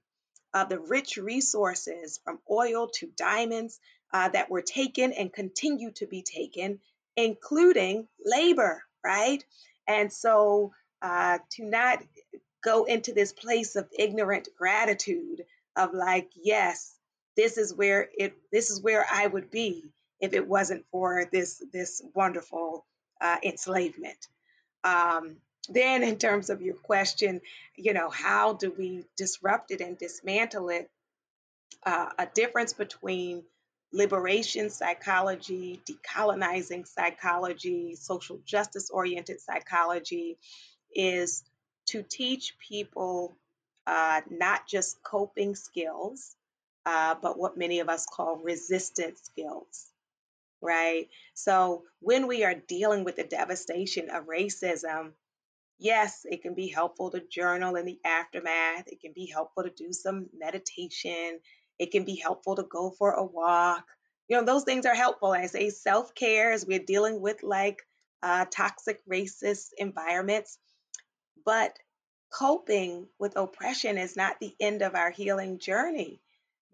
[0.54, 3.78] of the rich resources from oil to diamonds
[4.12, 6.80] uh, that were taken and continue to be taken,
[7.16, 9.44] including labor, right?
[9.90, 10.72] And so
[11.02, 12.00] uh, to not
[12.62, 15.44] go into this place of ignorant gratitude
[15.76, 16.94] of like, yes,
[17.36, 21.62] this is where it this is where I would be if it wasn't for this
[21.72, 22.86] this wonderful
[23.20, 24.28] uh, enslavement.
[24.84, 25.36] Um,
[25.68, 27.40] then, in terms of your question,
[27.76, 30.90] you know, how do we disrupt it and dismantle it?
[31.84, 33.42] Uh, a difference between
[33.92, 40.38] liberation psychology, decolonizing psychology, social justice oriented psychology
[40.94, 41.42] is
[41.86, 43.36] to teach people
[43.86, 46.36] uh, not just coping skills,
[46.86, 49.86] uh, but what many of us call resistance skills,
[50.62, 51.08] right?
[51.34, 55.12] So when we are dealing with the devastation of racism,
[55.78, 58.86] yes, it can be helpful to journal in the aftermath.
[58.86, 61.40] It can be helpful to do some meditation.
[61.80, 63.86] It can be helpful to go for a walk.
[64.28, 65.32] You know, those things are helpful.
[65.32, 67.80] I say self care as we're dealing with like
[68.22, 70.58] uh, toxic racist environments.
[71.44, 71.78] But
[72.30, 76.20] coping with oppression is not the end of our healing journey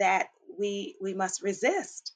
[0.01, 0.29] that
[0.59, 2.13] we we must resist.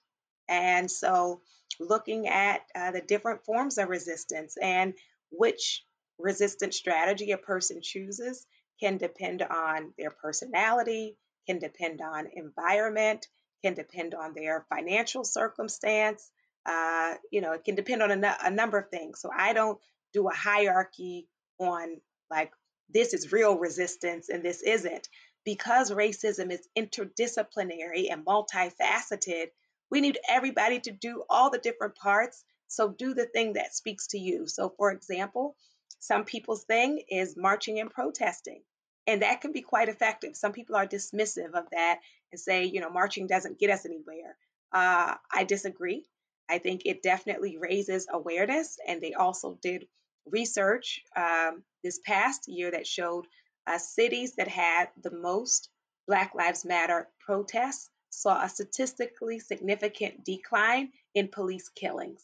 [0.49, 1.43] And so
[1.79, 4.95] looking at uh, the different forms of resistance and
[5.31, 5.85] which
[6.19, 8.47] resistance strategy a person chooses
[8.81, 11.17] can depend on their personality,
[11.51, 13.27] can depend on environment,
[13.65, 16.31] can depend on their financial circumstance.
[16.65, 19.21] Uh, you know, it can depend on a, a number of things.
[19.21, 19.79] So I don't
[20.13, 21.27] do a hierarchy
[21.59, 22.53] on like
[22.89, 25.09] this is real resistance and this isn't.
[25.45, 29.47] Because racism is interdisciplinary and multifaceted,
[29.91, 32.45] we need everybody to do all the different parts.
[32.69, 34.47] So do the thing that speaks to you.
[34.47, 35.57] So, for example,
[35.99, 38.63] some people's thing is marching and protesting.
[39.07, 40.37] And that can be quite effective.
[40.37, 44.37] Some people are dismissive of that and say, you know, marching doesn't get us anywhere.
[44.73, 46.05] Uh, I disagree.
[46.49, 48.79] I think it definitely raises awareness.
[48.87, 49.87] And they also did
[50.27, 53.27] research um, this past year that showed
[53.67, 55.69] uh, cities that had the most
[56.07, 62.23] Black Lives Matter protests saw a statistically significant decline in police killings,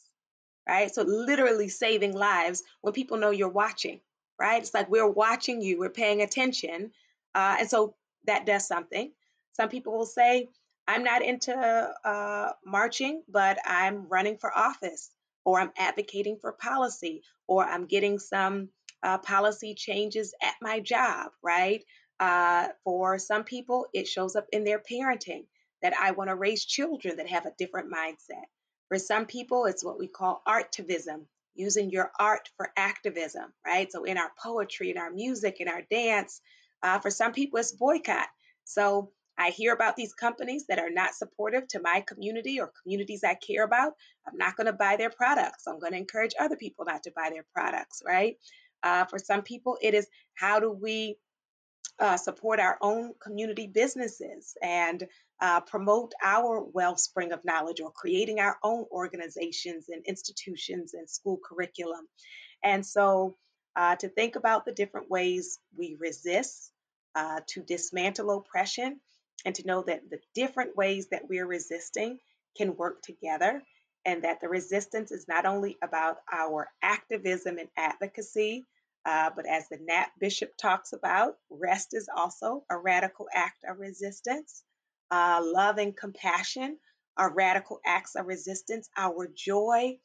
[0.69, 0.93] right?
[0.93, 4.01] So, literally saving lives when people know you're watching,
[4.39, 4.63] right?
[4.63, 6.93] It's like we're watching you, we're paying attention.
[7.35, 7.95] Uh, and so
[8.27, 9.13] that does something.
[9.53, 10.49] Some people will say,
[10.89, 15.11] I'm not into uh, marching, but I'm running for office,
[15.45, 18.69] or I'm advocating for policy, or I'm getting some
[19.03, 21.83] uh, policy changes at my job, right?
[22.21, 25.45] Uh, for some people, it shows up in their parenting
[25.83, 28.45] that I want to raise children that have a different mindset.
[28.89, 31.27] For some people, it's what we call artivism,
[31.57, 33.91] using your art for activism, right?
[33.91, 36.41] So in our poetry, in our music, in our dance.
[36.83, 38.29] Uh, for some people, it's boycott.
[38.65, 43.23] So I hear about these companies that are not supportive to my community or communities
[43.25, 43.93] I care about.
[44.27, 45.67] I'm not going to buy their products.
[45.67, 48.37] I'm going to encourage other people not to buy their products, right?
[48.83, 51.17] Uh, for some people, it is how do we
[51.99, 55.07] uh, support our own community businesses and
[55.41, 61.39] uh, promote our wellspring of knowledge or creating our own organizations and institutions and school
[61.47, 62.07] curriculum.
[62.63, 63.37] And so
[63.77, 66.73] uh, to think about the different ways we resist,
[67.15, 69.01] uh, to dismantle oppression,
[69.45, 72.19] and to know that the different ways that we're resisting
[72.57, 73.63] can work together,
[74.05, 78.65] and that the resistance is not only about our activism and advocacy,
[79.05, 83.79] uh, but as the Nap Bishop talks about, rest is also a radical act of
[83.79, 84.65] resistance.
[85.11, 86.79] Uh, love and compassion
[87.17, 88.89] are radical acts of resistance.
[88.97, 89.99] Our joy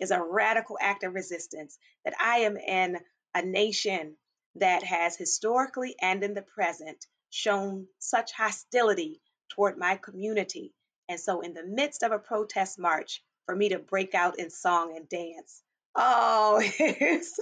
[0.00, 1.78] is a radical act of resistance.
[2.04, 2.98] That I am in
[3.34, 4.16] a nation
[4.56, 10.74] that has historically and in the present shown such hostility toward my community.
[11.08, 14.50] And so, in the midst of a protest march, for me to break out in
[14.50, 15.62] song and dance
[16.00, 17.40] Oh, it's,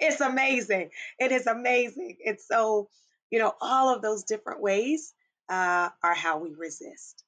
[0.00, 0.90] it's amazing.
[1.18, 2.16] It is amazing.
[2.20, 2.88] It's so,
[3.30, 5.12] you know, all of those different ways
[5.48, 7.24] uh, are how we resist.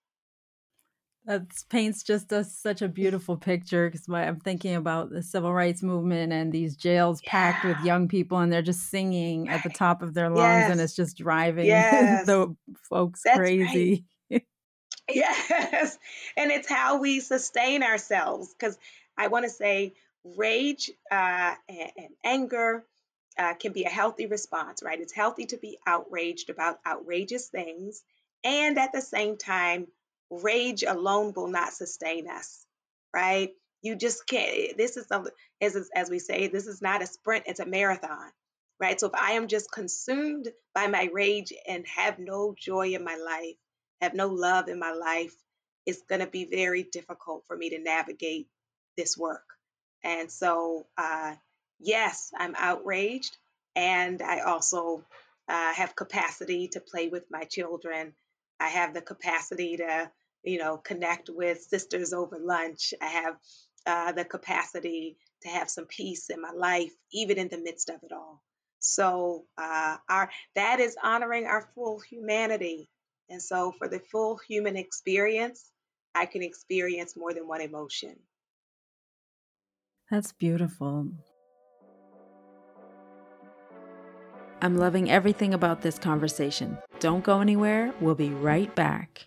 [1.27, 5.83] That paints just a, such a beautiful picture because I'm thinking about the civil rights
[5.83, 7.31] movement and these jails yeah.
[7.31, 9.55] packed with young people and they're just singing right.
[9.57, 10.71] at the top of their lungs yes.
[10.71, 12.27] and it's just driving yes.
[12.27, 12.55] the
[12.91, 14.05] folks That's crazy.
[14.31, 14.45] Right.
[15.07, 15.99] Yes.
[16.35, 18.55] And it's how we sustain ourselves.
[18.59, 18.79] Because
[19.19, 19.93] I want to say
[20.25, 22.85] rage uh, and, and anger
[23.39, 25.01] uh, can be a healthy response, right?
[25.01, 28.03] It's healthy to be outraged about outrageous things.
[28.45, 29.87] And at the same time,
[30.31, 32.65] rage alone will not sustain us,
[33.15, 33.51] right?
[33.83, 34.77] You just can't.
[34.77, 35.25] This is, a,
[35.61, 38.31] as, as we say, this is not a sprint, it's a marathon,
[38.81, 38.99] right?
[38.99, 43.17] So if I am just consumed by my rage and have no joy in my
[43.17, 43.57] life,
[44.01, 45.35] have no love in my life,
[45.87, 48.49] it's going to be very difficult for me to navigate
[48.97, 49.45] this work.
[50.03, 51.35] And so, uh,
[51.79, 53.37] yes, I'm outraged,
[53.77, 55.05] and I also
[55.49, 58.15] uh, have capacity to play with my children.
[58.61, 60.11] I have the capacity to,
[60.43, 62.95] you know, connect with sisters over lunch.
[63.01, 63.37] I have
[63.87, 68.03] uh, the capacity to have some peace in my life, even in the midst of
[68.03, 68.43] it all.
[68.79, 72.91] So, uh, our that is honoring our full humanity.
[73.31, 75.71] And so, for the full human experience,
[76.15, 78.17] I can experience more than one emotion.
[80.11, 81.09] That's beautiful.
[84.63, 86.79] I'm loving everything about this conversation.
[87.01, 87.93] Don't go anywhere.
[88.01, 89.27] We'll be right back.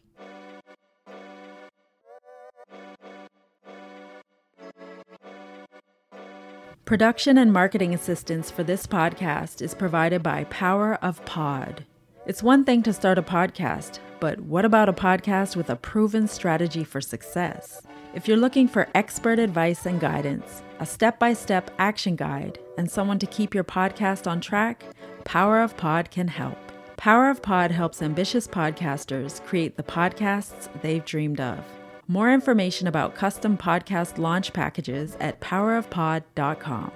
[6.85, 11.83] Production and marketing assistance for this podcast is provided by Power of Pod.
[12.27, 16.27] It's one thing to start a podcast, but what about a podcast with a proven
[16.27, 17.81] strategy for success?
[18.13, 22.91] If you're looking for expert advice and guidance, a step by step action guide, and
[22.91, 24.83] someone to keep your podcast on track,
[25.23, 26.57] Power of Pod can help.
[26.97, 31.63] Power of Pod helps ambitious podcasters create the podcasts they've dreamed of.
[32.09, 36.91] More information about custom podcast launch packages at powerofpod.com.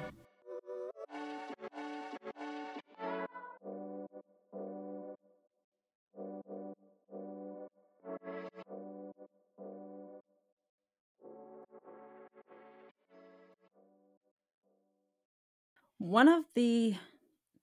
[16.12, 16.96] One of the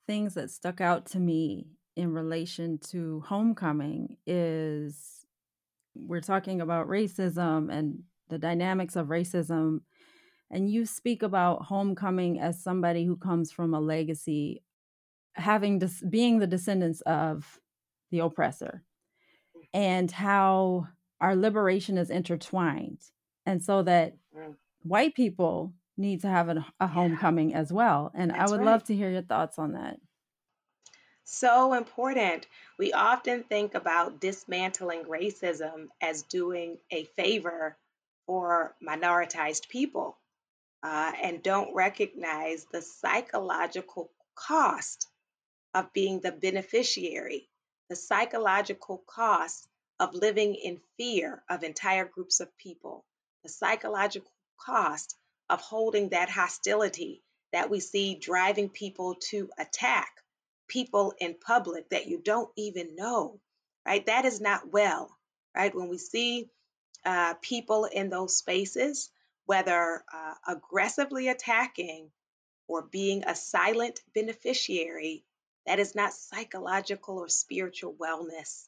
[0.06, 5.26] things that stuck out to me in relation to homecoming is
[5.94, 9.80] we're talking about racism and the dynamics of racism
[10.50, 14.62] and you speak about homecoming as somebody who comes from a legacy
[15.34, 17.60] having this being the descendants of
[18.10, 18.82] the oppressor
[19.74, 20.86] and how
[21.20, 23.02] our liberation is intertwined
[23.44, 24.54] and so that mm.
[24.84, 27.58] white people need to have a, a homecoming yeah.
[27.58, 28.72] as well and That's i would right.
[28.72, 29.98] love to hear your thoughts on that
[31.30, 32.46] so important.
[32.78, 37.76] We often think about dismantling racism as doing a favor
[38.26, 40.16] for minoritized people
[40.82, 45.06] uh, and don't recognize the psychological cost
[45.74, 47.50] of being the beneficiary,
[47.90, 49.68] the psychological cost
[50.00, 53.04] of living in fear of entire groups of people,
[53.42, 55.14] the psychological cost
[55.50, 57.22] of holding that hostility
[57.52, 60.10] that we see driving people to attack
[60.68, 63.40] people in public that you don't even know,
[63.86, 64.04] right?
[64.06, 65.16] That is not well,
[65.56, 65.74] right?
[65.74, 66.50] When we see
[67.04, 69.10] uh, people in those spaces,
[69.46, 72.10] whether uh, aggressively attacking
[72.66, 75.24] or being a silent beneficiary,
[75.66, 78.66] that is not psychological or spiritual wellness.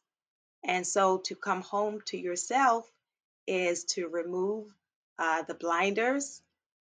[0.65, 2.91] And so to come home to yourself
[3.47, 4.73] is to remove
[5.19, 6.43] uh, the blinders,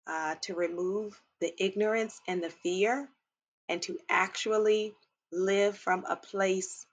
[0.06, 3.08] uh, to remove the ignorance and the fear,
[3.68, 4.94] and to actually
[5.32, 6.86] live from a place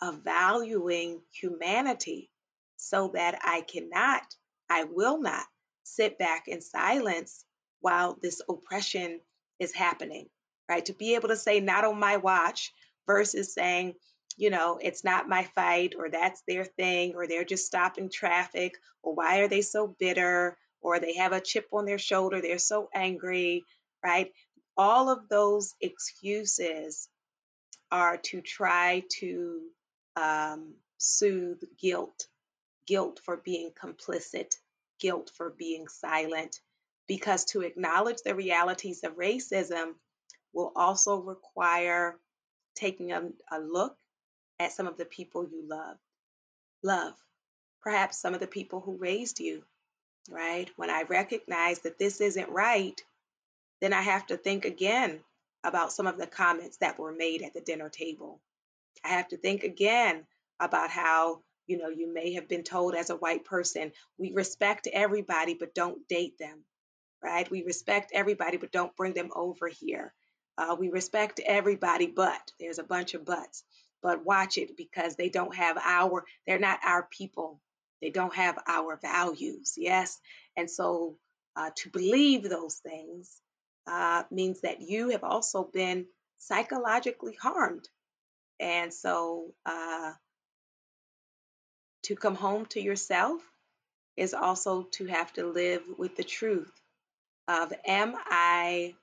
[0.00, 2.30] of valuing humanity
[2.76, 4.22] so that I cannot,
[4.68, 5.44] I will not
[5.84, 7.44] sit back in silence
[7.80, 9.20] while this oppression
[9.58, 10.28] is happening,
[10.68, 10.84] right?
[10.86, 12.72] To be able to say, not on my watch,
[13.06, 13.94] versus saying,
[14.36, 18.78] you know, it's not my fight, or that's their thing, or they're just stopping traffic,
[19.02, 22.58] or why are they so bitter, or they have a chip on their shoulder, they're
[22.58, 23.64] so angry,
[24.04, 24.32] right?
[24.76, 27.08] All of those excuses
[27.90, 29.60] are to try to
[30.16, 32.26] um, soothe guilt,
[32.86, 34.54] guilt for being complicit,
[34.98, 36.60] guilt for being silent,
[37.06, 39.92] because to acknowledge the realities of racism
[40.52, 42.18] will also require
[42.74, 43.96] taking a, a look
[44.58, 45.96] at some of the people you love.
[46.82, 47.14] Love,
[47.82, 49.62] perhaps some of the people who raised you,
[50.30, 50.70] right?
[50.76, 53.00] When I recognize that this isn't right,
[53.80, 55.20] then I have to think again
[55.64, 58.40] about some of the comments that were made at the dinner table.
[59.04, 60.26] I have to think again
[60.60, 64.88] about how, you know, you may have been told as a white person, we respect
[64.92, 66.64] everybody, but don't date them,
[67.22, 67.50] right?
[67.50, 70.12] We respect everybody, but don't bring them over here.
[70.58, 73.64] Uh, we respect everybody, but there's a bunch of buts.
[74.02, 77.60] But watch it because they don't have our, they're not our people.
[78.02, 79.74] They don't have our values.
[79.78, 80.20] Yes.
[80.56, 81.16] And so
[81.56, 83.40] uh, to believe those things
[83.86, 86.06] uh, means that you have also been
[86.38, 87.88] psychologically harmed.
[88.60, 90.12] And so uh,
[92.04, 93.40] to come home to yourself
[94.16, 96.72] is also to have to live with the truth
[97.48, 98.94] of am I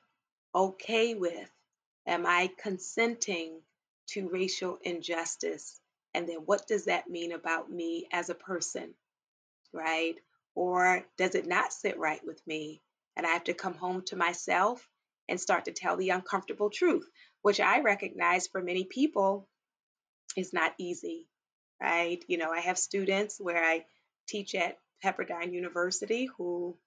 [0.54, 1.50] okay with,
[2.08, 3.62] am I consenting
[4.10, 5.80] to racial injustice?
[6.14, 8.94] And then what does that mean about me as a person,
[9.74, 10.16] right?
[10.56, 12.82] Or does it not sit right with me?
[13.16, 14.88] And I have to come home to myself
[15.28, 17.08] and start to tell the uncomfortable truth,
[17.42, 19.48] which I recognize for many people
[20.36, 21.28] is not easy,
[21.82, 22.24] right?
[22.28, 23.86] You know, I have students where I
[24.28, 26.78] teach at Pepperdine University who,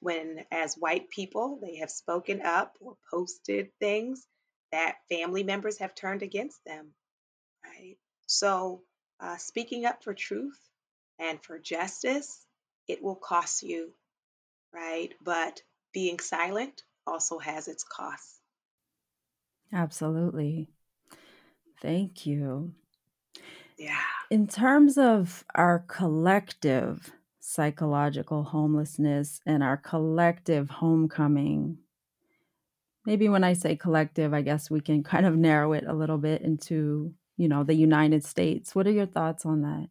[0.00, 4.26] when as white people, they have spoken up or posted things
[4.72, 6.94] that family members have turned against them?
[8.32, 8.82] So,
[9.18, 10.56] uh, speaking up for truth
[11.18, 12.46] and for justice,
[12.86, 13.92] it will cost you,
[14.72, 15.12] right?
[15.20, 15.62] But
[15.92, 18.38] being silent also has its costs.
[19.72, 20.68] Absolutely.
[21.82, 22.72] Thank you.
[23.76, 23.98] Yeah.
[24.30, 27.10] In terms of our collective
[27.40, 31.78] psychological homelessness and our collective homecoming,
[33.04, 36.18] maybe when I say collective, I guess we can kind of narrow it a little
[36.18, 38.74] bit into, you know, the United States.
[38.74, 39.88] What are your thoughts on that?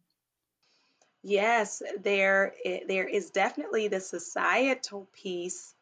[1.24, 5.74] Yes, there eh, there is definitely the societal piece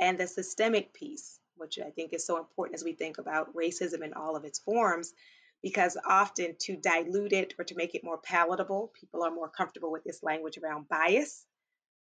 [0.00, 4.02] and the systemic piece, which I think is so important as we think about racism
[4.02, 5.14] in all of its forms,
[5.62, 9.92] because often to dilute it or to make it more palatable, people are more comfortable
[9.92, 11.46] with this language around bias,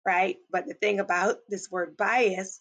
[0.03, 0.37] right?
[0.51, 2.59] But the thing about this word bias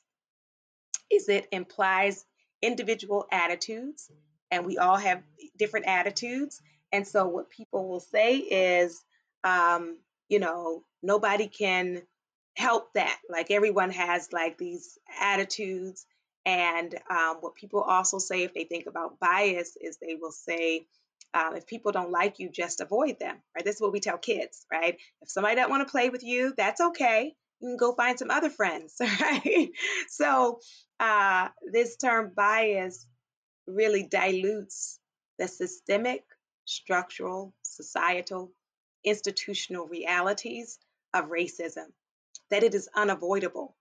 [1.11, 2.27] is it implies
[2.61, 4.11] individual attitudes,
[4.51, 5.23] and we all have
[5.59, 6.61] different attitudes.
[6.93, 9.03] And so, what people will say is,
[9.45, 9.99] um,
[10.29, 12.03] you know, nobody can
[12.57, 13.19] help that.
[13.29, 16.07] Like everyone has like these attitudes.
[16.47, 20.87] And um, what people also say if they think about bias is they will say,
[21.33, 23.65] um, if people don't like you, just avoid them, right?
[23.65, 24.97] This is what we tell kids, right?
[25.23, 27.35] If somebody doesn't want to play with you, that's okay.
[27.61, 29.71] You can go find some other friends, right?
[30.09, 30.61] so
[30.99, 33.07] uh, this term bias
[33.75, 34.99] really dilutes
[35.39, 36.25] the systemic,
[36.64, 38.53] structural, societal,
[39.05, 40.79] institutional realities
[41.14, 41.87] of racism
[42.51, 43.77] that it is unavoidable.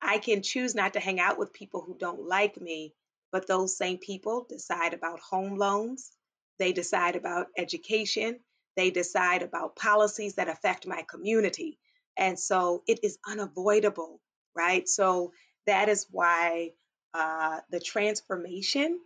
[0.00, 2.94] I can choose not to hang out with people who don't like me,
[3.32, 6.10] but those same people decide about home loans,
[6.58, 8.40] they decide about education,
[8.76, 11.78] they decide about policies that affect my community.
[12.16, 14.20] And so it is unavoidable,
[14.54, 14.88] right?
[14.88, 15.32] So
[15.66, 16.72] that is why
[17.14, 19.00] uh, the transformation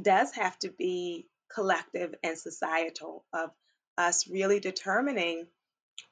[0.00, 3.50] does have to be collective and societal of
[3.98, 5.46] us really determining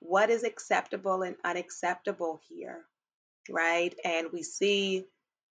[0.00, 2.84] what is acceptable and unacceptable here,
[3.48, 3.94] right?
[4.04, 5.04] And we see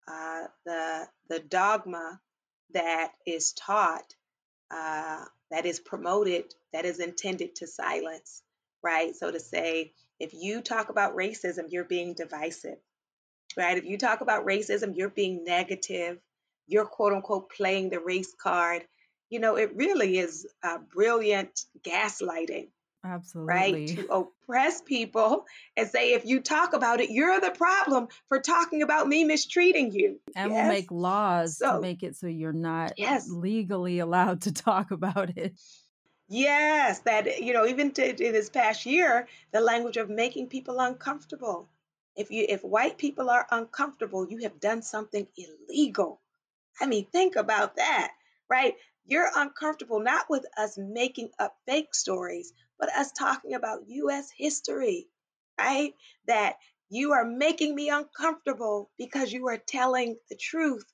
[0.09, 2.21] uh, the the dogma
[2.73, 4.15] that is taught,
[4.71, 8.43] uh, that is promoted, that is intended to silence,
[8.83, 9.15] right?
[9.15, 12.79] So to say, if you talk about racism, you're being divisive,
[13.57, 13.77] right?
[13.77, 16.19] If you talk about racism, you're being negative,
[16.73, 18.83] you're quote unquote playing the race card.
[19.31, 22.69] You know, it really is uh, brilliant gaslighting,
[23.05, 23.55] Absolutely.
[23.55, 23.89] right?
[23.89, 25.47] To oppress people
[25.77, 29.93] and say, if you talk about it, you're the problem for talking about me mistreating
[29.93, 30.21] you.
[30.37, 30.63] And yes?
[30.63, 33.29] we'll make laws so, to make it so you're not yes.
[33.31, 35.59] legally allowed to talk about it.
[36.29, 40.81] Yes, that, you know, even to, in this past year, the language of making people
[40.81, 41.69] uncomfortable.
[42.17, 46.21] If you if white people are uncomfortable, you have done something illegal.
[46.81, 48.13] I mean, think about that,
[48.49, 48.75] right?
[49.05, 55.09] You're uncomfortable not with us making up fake stories, but us talking about US history,
[55.59, 55.95] right?
[56.27, 56.57] That
[56.89, 60.85] you are making me uncomfortable because you are telling the truth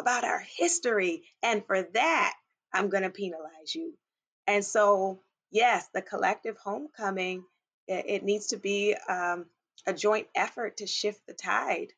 [0.00, 1.24] about our history.
[1.42, 2.34] And for that,
[2.72, 3.94] I'm going to penalize you.
[4.46, 5.20] And so,
[5.50, 7.44] yes, the collective homecoming,
[7.86, 9.46] it, needs to be um,
[9.86, 11.88] a joint effort to shift the tide,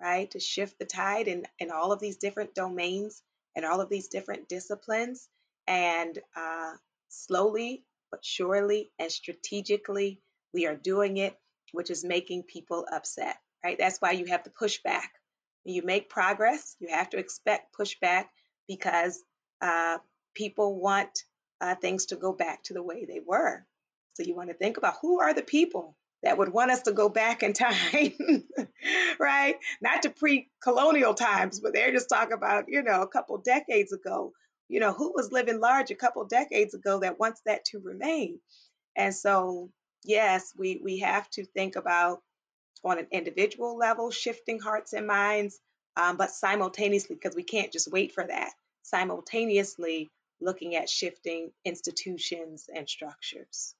[0.00, 0.30] right?
[0.32, 3.22] To shift the tide in, in all of these different domains
[3.56, 5.28] and all of these different disciplines.
[5.66, 6.72] And uh,
[7.08, 10.20] slowly but surely and strategically,
[10.52, 11.36] we are doing it,
[11.72, 13.78] which is making people upset, right?
[13.78, 15.08] That's why you have the pushback.
[15.64, 18.26] When you make progress, you have to expect pushback
[18.66, 19.22] because
[19.60, 19.98] uh,
[20.34, 21.24] people want
[21.60, 23.64] uh, things to go back to the way they were.
[24.14, 26.92] So you want to think about who are the people that would want us to
[26.92, 28.44] go back in time,
[29.18, 29.56] right?
[29.80, 33.92] Not to pre colonial times, but they're just talking about, you know, a couple decades
[33.92, 34.32] ago
[34.70, 38.38] you know, who was living large a couple decades ago that wants that to remain?
[38.94, 39.70] And so
[40.04, 42.22] yes, we, we have to think about
[42.84, 45.60] on an individual level, shifting hearts and minds,
[45.96, 48.52] um, but simultaneously, because we can't just wait for that,
[48.82, 50.08] simultaneously
[50.40, 53.74] looking at shifting institutions and structures.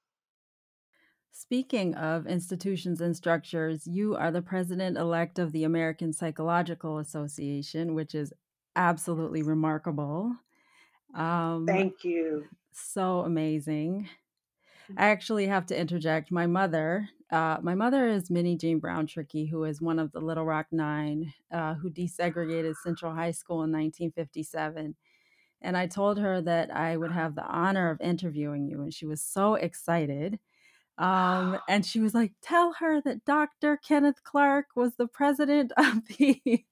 [1.33, 7.95] Speaking of institutions and structures, you are the president elect of the American Psychological Association,
[7.95, 8.33] which is
[8.77, 10.35] absolutely remarkable.
[11.15, 12.45] Um, Thank you.
[12.73, 14.09] So amazing.
[14.97, 16.33] I actually have to interject.
[16.33, 20.67] My mother, uh, my mother is Minnijean Brown-Trickey, who is one of the Little Rock
[20.73, 24.97] Nine, uh, who desegregated Central High School in 1957.
[25.63, 29.07] And I told her that I would have the honor of interviewing you, and she
[29.07, 30.39] was so excited.
[30.99, 33.77] Um, and she was like, "Tell her that Dr.
[33.77, 36.65] Kenneth Clark was the president of the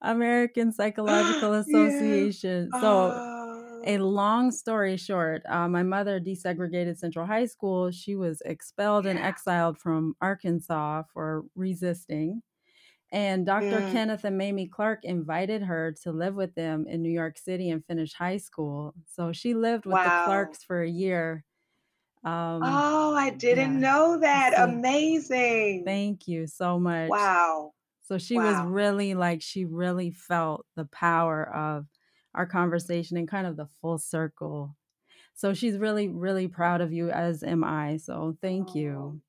[0.00, 2.80] American Psychological Association." Yeah.
[2.80, 3.42] So
[3.84, 7.90] a long story short, uh, my mother desegregated Central High School.
[7.90, 9.12] She was expelled yeah.
[9.12, 12.42] and exiled from Arkansas for resisting.
[13.12, 13.80] And Dr.
[13.80, 13.92] Mm.
[13.92, 17.84] Kenneth and Mamie Clark invited her to live with them in New York City and
[17.84, 18.94] finish high school.
[19.06, 20.20] So she lived with wow.
[20.20, 21.44] the Clarks for a year.
[22.24, 23.90] Um, oh, I didn't yeah.
[23.90, 24.54] know that.
[24.56, 25.84] So, Amazing.
[25.84, 27.08] Thank you so much.
[27.08, 27.72] Wow.
[28.02, 28.44] So she wow.
[28.44, 31.86] was really like, she really felt the power of
[32.34, 34.76] our conversation and kind of the full circle.
[35.34, 37.96] So she's really, really proud of you, as am I.
[37.96, 39.20] So thank you.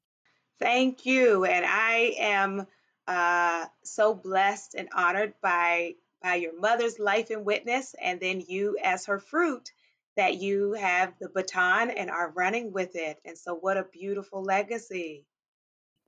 [0.60, 1.46] Thank you.
[1.46, 2.68] And I am
[3.08, 8.78] uh, so blessed and honored by by your mother's life and witness, and then you
[8.82, 9.74] as her fruit
[10.16, 13.18] that you have the baton and are running with it.
[13.26, 15.26] And so, what a beautiful legacy.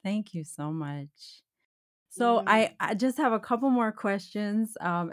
[0.04, 1.44] Thank you so much.
[2.10, 2.44] So, mm.
[2.48, 4.78] I, I just have a couple more questions.
[4.80, 5.12] Um,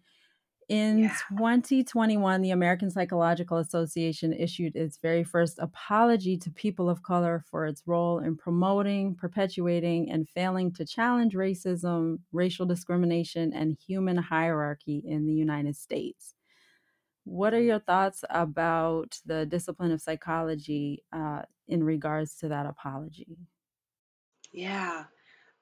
[0.68, 1.16] in yeah.
[1.28, 7.66] 2021, the American Psychological Association issued its very first apology to people of color for
[7.66, 15.02] its role in promoting, perpetuating, and failing to challenge racism, racial discrimination, and human hierarchy
[15.04, 16.34] in the United States.
[17.24, 23.38] What are your thoughts about the discipline of psychology uh, in regards to that apology?
[24.52, 25.06] Yeah,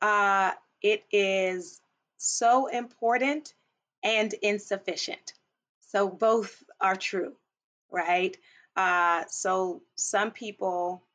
[0.03, 0.53] uh,
[0.83, 1.81] it is
[2.19, 3.55] so important
[4.03, 5.35] and insufficient.
[5.81, 7.37] So both are true,
[7.91, 8.37] right?
[8.77, 11.07] Uh, so some people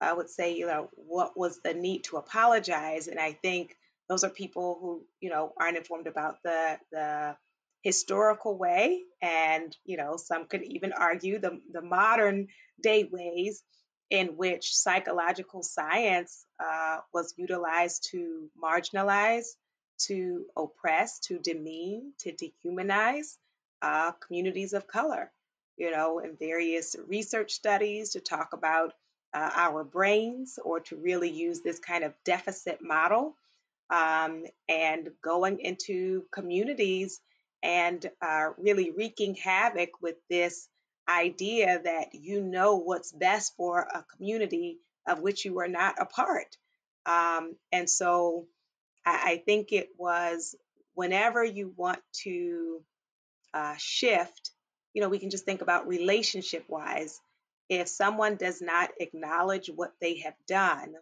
[0.00, 3.08] I would say, you know, what was the need to apologize?
[3.08, 3.78] And I think
[4.08, 7.38] those are people who, you know, aren't informed about the the
[7.84, 12.48] historical way, and you know, some could even argue the the modern
[12.82, 13.62] day ways
[14.10, 19.46] in which psychological science uh, was utilized to marginalize
[19.98, 23.36] to oppress, to demean, to dehumanize
[23.82, 25.30] uh, communities of color.
[25.76, 28.94] You know, in various research studies to talk about
[29.34, 33.36] uh, our brains or to really use this kind of deficit model
[33.90, 37.20] um, and going into communities
[37.64, 40.68] and uh, really wreaking havoc with this
[41.08, 46.04] idea that you know what's best for a community of which you are not a
[46.04, 46.56] part.
[47.06, 48.46] Um, and so
[49.04, 50.54] I, I think it was
[50.94, 52.82] whenever you want to
[53.54, 54.50] uh, shift,
[54.92, 57.18] you know, we can just think about relationship wise.
[57.70, 60.94] If someone does not acknowledge what they have done,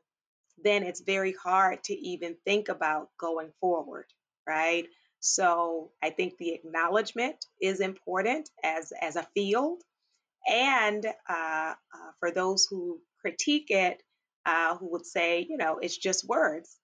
[0.62, 4.06] then it's very hard to even think about going forward,
[4.46, 4.86] right?
[5.22, 9.82] So I think the acknowledgement is important as as a field,
[10.48, 14.02] and uh, uh, for those who critique it,
[14.46, 16.78] uh, who would say, you know, it's just words.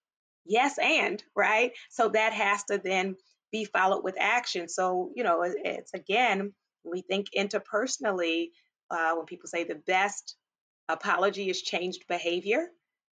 [0.45, 1.73] Yes and right?
[1.91, 3.17] So that has to then
[3.51, 4.69] be followed with action.
[4.69, 6.53] So you know it's again
[6.85, 8.49] we think interpersonally
[8.91, 10.35] uh, when people say the best
[10.89, 12.69] apology is changed behavior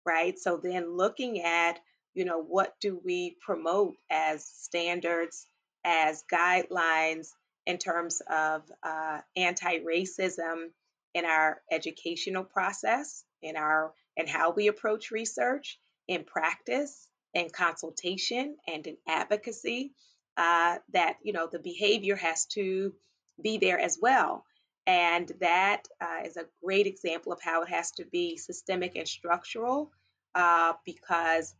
[0.05, 0.37] right?
[0.39, 1.79] So then looking at
[2.13, 5.47] you know what do we promote as standards
[5.83, 7.29] as guidelines
[7.65, 10.67] in terms of uh, anti-racism
[11.13, 18.57] in our educational process in our and how we approach research in practice and consultation
[18.67, 19.93] and in advocacy
[20.37, 22.93] uh, that you know the behavior has to
[23.41, 24.45] be there as well.
[24.87, 29.07] And that uh, is a great example of how it has to be systemic and
[29.07, 29.91] structural
[30.33, 31.53] uh, because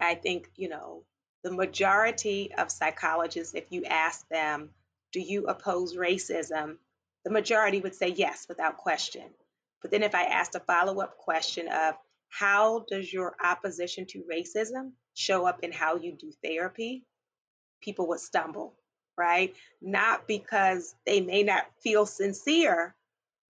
[0.00, 1.02] i think you know
[1.44, 4.70] the majority of psychologists if you ask them
[5.12, 6.76] do you oppose racism
[7.24, 9.24] the majority would say yes without question
[9.80, 11.94] but then if i asked a follow-up question of
[12.32, 17.04] how does your opposition to racism show up in how you do therapy?
[17.82, 18.74] People would stumble,
[19.18, 19.54] right?
[19.82, 22.94] Not because they may not feel sincere,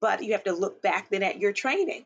[0.00, 2.04] but you have to look back then at your training.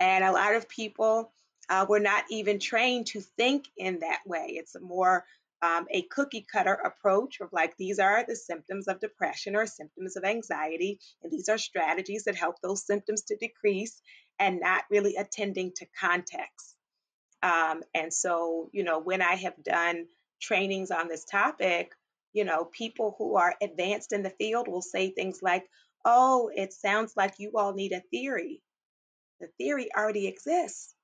[0.00, 1.30] And a lot of people
[1.68, 4.46] uh, were not even trained to think in that way.
[4.50, 5.24] It's more
[5.60, 10.16] um, a cookie cutter approach of like, these are the symptoms of depression or symptoms
[10.16, 14.00] of anxiety, and these are strategies that help those symptoms to decrease,
[14.38, 16.76] and not really attending to context.
[17.42, 20.06] Um, and so, you know, when I have done
[20.40, 21.92] trainings on this topic,
[22.32, 25.68] you know, people who are advanced in the field will say things like,
[26.04, 28.62] oh, it sounds like you all need a theory.
[29.40, 30.94] The theory already exists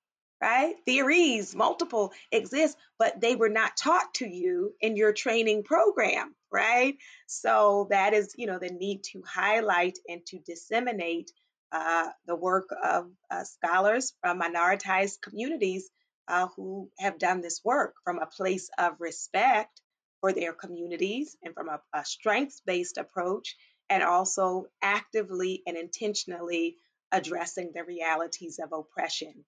[0.41, 0.75] right?
[0.85, 6.97] Theories, multiple exist, but they were not taught to you in your training program, right?
[7.27, 11.31] So that is, you know, the need to highlight and to disseminate
[11.73, 15.91] uh, the work of uh, scholars from minoritized communities
[16.29, 19.81] uh, who have done this work from a place of respect
[20.21, 23.57] for their communities and from a, a strengths based approach,
[23.91, 26.77] and also actively and intentionally
[27.13, 29.45] addressing the realities of oppression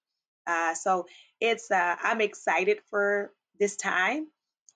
[0.47, 1.07] uh, so
[1.41, 4.27] it's uh, I'm excited for this time.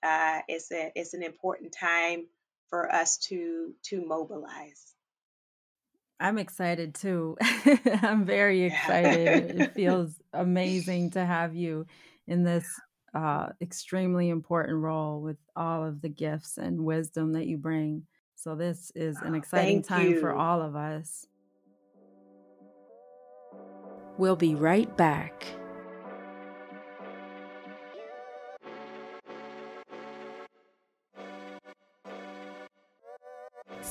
[0.03, 2.25] Uh, it's a it's an important time
[2.69, 4.93] for us to to mobilize.
[6.19, 7.37] I'm excited too.
[8.03, 9.61] I'm very excited.
[9.61, 11.87] it feels amazing to have you
[12.27, 12.65] in this
[13.13, 18.03] uh, extremely important role with all of the gifts and wisdom that you bring.
[18.35, 20.19] So, this is an exciting time you.
[20.19, 21.27] for all of us.
[24.17, 25.45] We'll be right back.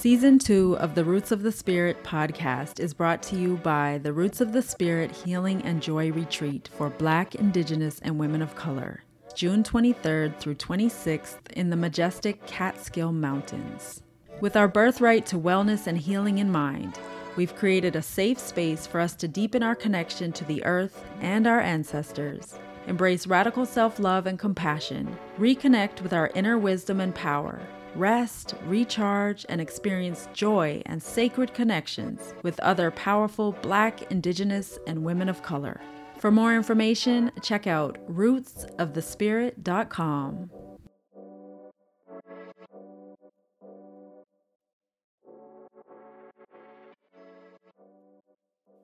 [0.01, 4.15] Season 2 of the Roots of the Spirit podcast is brought to you by the
[4.15, 9.03] Roots of the Spirit Healing and Joy Retreat for Black, Indigenous, and Women of Color,
[9.35, 14.03] June 23rd through 26th in the majestic Catskill Mountains.
[14.41, 16.99] With our birthright to wellness and healing in mind,
[17.37, 21.47] we've created a safe space for us to deepen our connection to the earth and
[21.47, 22.55] our ancestors,
[22.87, 27.61] embrace radical self love and compassion, reconnect with our inner wisdom and power
[27.95, 35.29] rest, recharge, and experience joy and sacred connections with other powerful Black, Indigenous, and women
[35.29, 35.81] of color.
[36.19, 40.51] For more information, check out rootsofthespirit.com.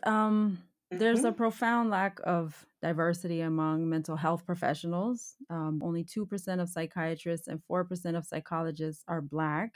[0.04, 0.58] Um,
[0.90, 1.36] there's a mm-hmm.
[1.36, 5.34] profound lack of diversity among mental health professionals.
[5.50, 9.74] Um, only 2% of psychiatrists and 4% of psychologists are Black.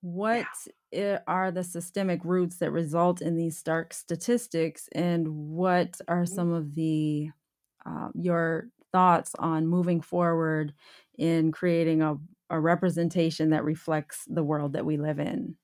[0.00, 0.46] What
[0.92, 1.20] yeah.
[1.26, 6.34] are the systemic roots that result in these stark statistics, and what are mm-hmm.
[6.34, 7.30] some of the
[7.84, 10.74] uh, your thoughts on moving forward
[11.18, 12.16] in creating a,
[12.50, 15.56] a representation that reflects the world that we live in?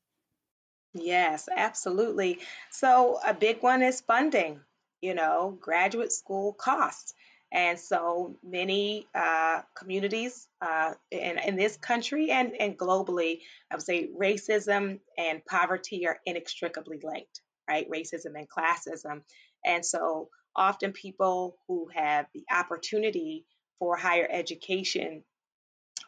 [0.95, 2.41] Yes, absolutely.
[2.71, 4.61] So a big one is funding,
[5.01, 7.15] you know, graduate school costs.
[7.55, 13.41] And so many uh, communities uh, in, in this country and, and globally,
[13.71, 17.89] I would say racism and poverty are inextricably linked, right?
[17.91, 19.23] Racism and classism.
[19.67, 23.45] And so often people who have the opportunity
[23.79, 25.25] for higher education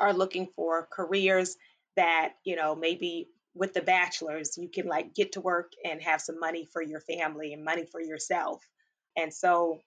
[0.00, 1.56] are looking for careers
[1.96, 6.20] that, you know, maybe with the bachelor's, you can like get to work and have
[6.20, 8.62] some money for your family and money for yourself.
[9.16, 9.80] And so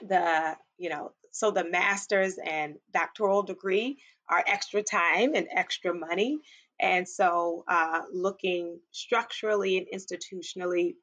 [0.00, 6.38] the, you know, so the master's and doctoral degree are extra time and extra money.
[6.80, 10.94] And so uh, looking structurally and institutionally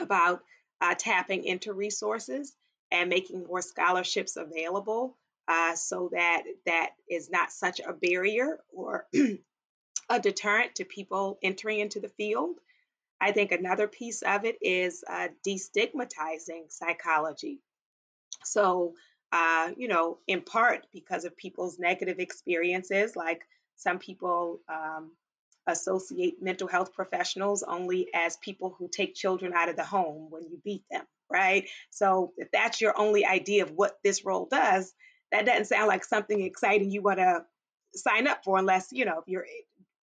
[0.00, 0.40] about
[0.80, 2.54] uh, tapping into resources
[2.90, 5.16] and making more scholarships available
[5.48, 9.06] uh, so that that is not such a barrier or
[10.12, 12.56] a deterrent to people entering into the field.
[13.18, 17.60] I think another piece of it is uh, destigmatizing psychology.
[18.44, 18.94] So,
[19.32, 23.42] uh, you know, in part because of people's negative experiences, like
[23.76, 25.12] some people um,
[25.66, 30.42] associate mental health professionals only as people who take children out of the home when
[30.42, 31.68] you beat them, right?
[31.90, 34.92] So, if that's your only idea of what this role does,
[35.30, 37.46] that doesn't sound like something exciting you want to
[37.94, 39.46] sign up for unless, you know, if you're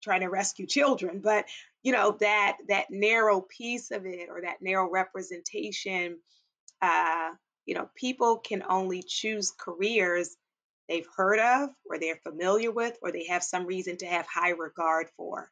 [0.02, 1.44] trying to rescue children but
[1.82, 6.18] you know that that narrow piece of it or that narrow representation
[6.82, 7.30] uh,
[7.66, 10.36] you know people can only choose careers
[10.90, 14.50] they've heard of or they're familiar with or they have some reason to have high
[14.50, 15.50] regard for.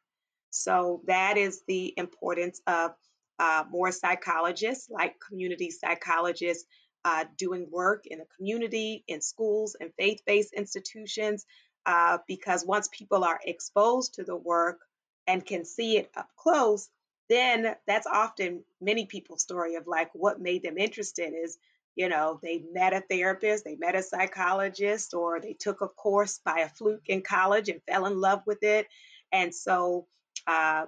[0.51, 2.91] So that is the importance of
[3.39, 6.65] uh, more psychologists like community psychologists
[7.05, 11.45] uh, doing work in the community in schools and faith-based institutions
[11.85, 14.79] uh, because once people are exposed to the work
[15.27, 16.89] and can see it up close,
[17.29, 21.57] then that's often many people's story of like what made them interested is
[21.95, 26.39] you know they met a therapist they met a psychologist or they took a course
[26.43, 28.87] by a fluke in college and fell in love with it.
[29.31, 30.07] And so
[30.47, 30.85] uh,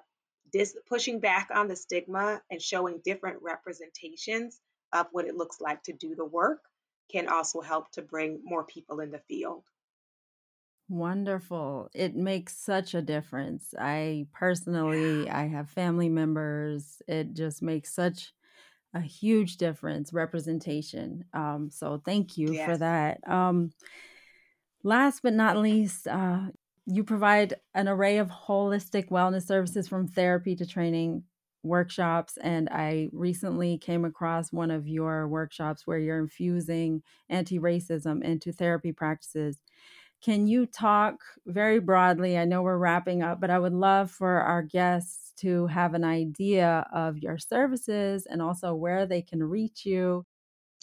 [0.54, 4.60] this pushing back on the stigma and showing different representations
[4.94, 6.62] of what it looks like to do the work
[7.12, 9.64] can also help to bring more people in the field
[10.92, 11.90] Wonderful.
[11.94, 13.74] It makes such a difference.
[13.80, 17.02] I personally, I have family members.
[17.08, 18.34] It just makes such
[18.94, 21.24] a huge difference, representation.
[21.34, 23.26] Um, so thank you for that.
[23.26, 23.72] Um,
[24.84, 26.48] last but not least, uh,
[26.86, 31.24] you provide an array of holistic wellness services from therapy to training
[31.64, 32.36] workshops.
[32.42, 38.52] And I recently came across one of your workshops where you're infusing anti racism into
[38.52, 39.62] therapy practices.
[40.22, 41.16] Can you talk
[41.48, 42.38] very broadly?
[42.38, 46.04] I know we're wrapping up, but I would love for our guests to have an
[46.04, 50.26] idea of your services and also where they can reach you.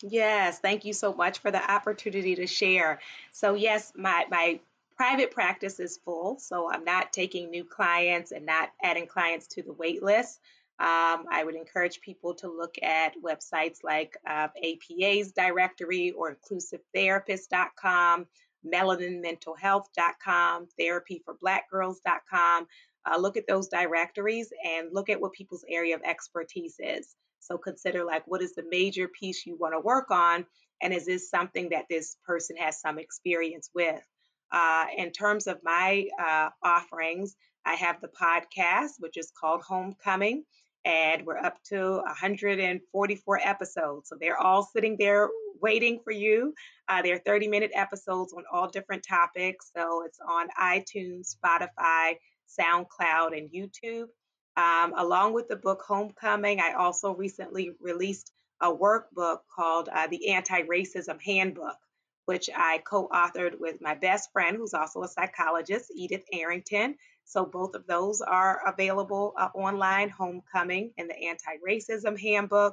[0.02, 3.00] Yes, thank you so much for the opportunity to share.
[3.32, 4.60] So yes, my my
[4.96, 9.62] private practice is full, so I'm not taking new clients and not adding clients to
[9.62, 10.40] the wait list.
[10.80, 18.26] Um, I would encourage people to look at websites like uh, APA's directory or inclusivetherapist.com,
[18.66, 22.66] melaninmentalhealth.com, therapyforblackgirls.com.
[23.06, 27.14] Uh, look at those directories and look at what people's area of expertise is.
[27.40, 30.44] So consider like what is the major piece you want to work on,
[30.82, 34.02] and is this something that this person has some experience with?
[34.50, 40.44] Uh, in terms of my uh, offerings, I have the podcast, which is called Homecoming,
[40.88, 44.08] and we're up to 144 episodes.
[44.08, 45.28] So they're all sitting there
[45.60, 46.54] waiting for you.
[46.88, 49.70] Uh, they're 30 minute episodes on all different topics.
[49.76, 52.14] So it's on iTunes, Spotify,
[52.58, 54.06] SoundCloud, and YouTube.
[54.56, 58.32] Um, along with the book Homecoming, I also recently released
[58.62, 61.76] a workbook called uh, The Anti Racism Handbook,
[62.24, 66.96] which I co authored with my best friend, who's also a psychologist, Edith Arrington.
[67.28, 72.72] So both of those are available uh, online Homecoming and the Anti Racism Handbook.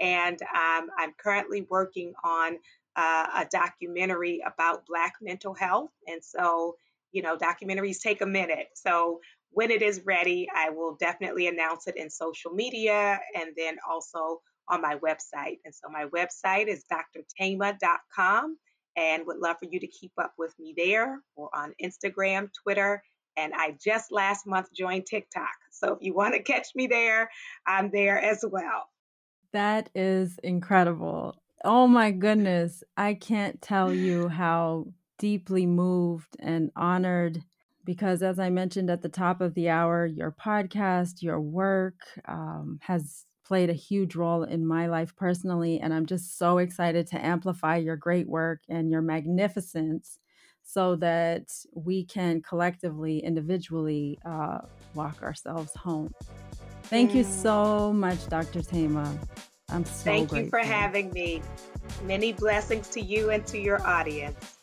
[0.00, 2.58] And um, I'm currently working on
[2.96, 5.90] uh, a documentary about Black mental health.
[6.06, 6.76] And so,
[7.12, 8.68] you know, documentaries take a minute.
[8.74, 9.20] So
[9.50, 14.40] when it is ready, I will definitely announce it in social media and then also
[14.68, 15.58] on my website.
[15.66, 18.56] And so my website is drthema.com
[18.96, 23.02] and would love for you to keep up with me there or on Instagram, Twitter.
[23.36, 25.48] And I just last month joined TikTok.
[25.70, 27.30] So if you want to catch me there,
[27.66, 28.88] I'm there as well.
[29.52, 31.36] That is incredible.
[31.64, 32.82] Oh my goodness.
[32.96, 34.86] I can't tell you how
[35.18, 37.42] deeply moved and honored
[37.84, 41.96] because, as I mentioned at the top of the hour, your podcast, your work
[42.28, 45.80] um, has played a huge role in my life personally.
[45.80, 50.18] And I'm just so excited to amplify your great work and your magnificence
[50.72, 54.58] so that we can collectively, individually uh,
[54.94, 56.14] walk ourselves home.
[56.84, 57.42] Thank you mm.
[57.42, 58.62] so much, Dr.
[58.62, 59.18] Thema.
[59.68, 60.44] I'm so Thank grateful.
[60.44, 61.42] you for having me.
[62.04, 64.58] Many blessings to you and to your audience.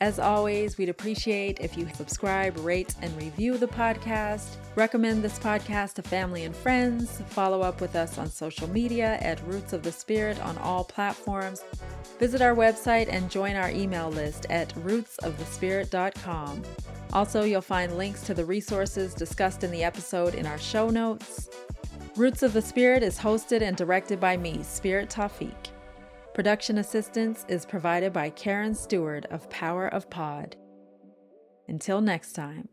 [0.00, 4.54] As always, we'd appreciate if you subscribe, rate, and review the podcast.
[4.76, 7.20] Recommend this podcast to family and friends.
[7.26, 11.64] Follow up with us on social media at Roots of the Spirit on all platforms.
[12.20, 16.62] Visit our website and join our email list at rootsofthespirit.com.
[17.12, 21.48] Also, you'll find links to the resources discussed in the episode in our show notes.
[22.14, 25.70] Roots of the Spirit is hosted and directed by me, Spirit Taufik.
[26.38, 30.54] Production assistance is provided by Karen Stewart of Power of Pod.
[31.66, 32.68] Until next time.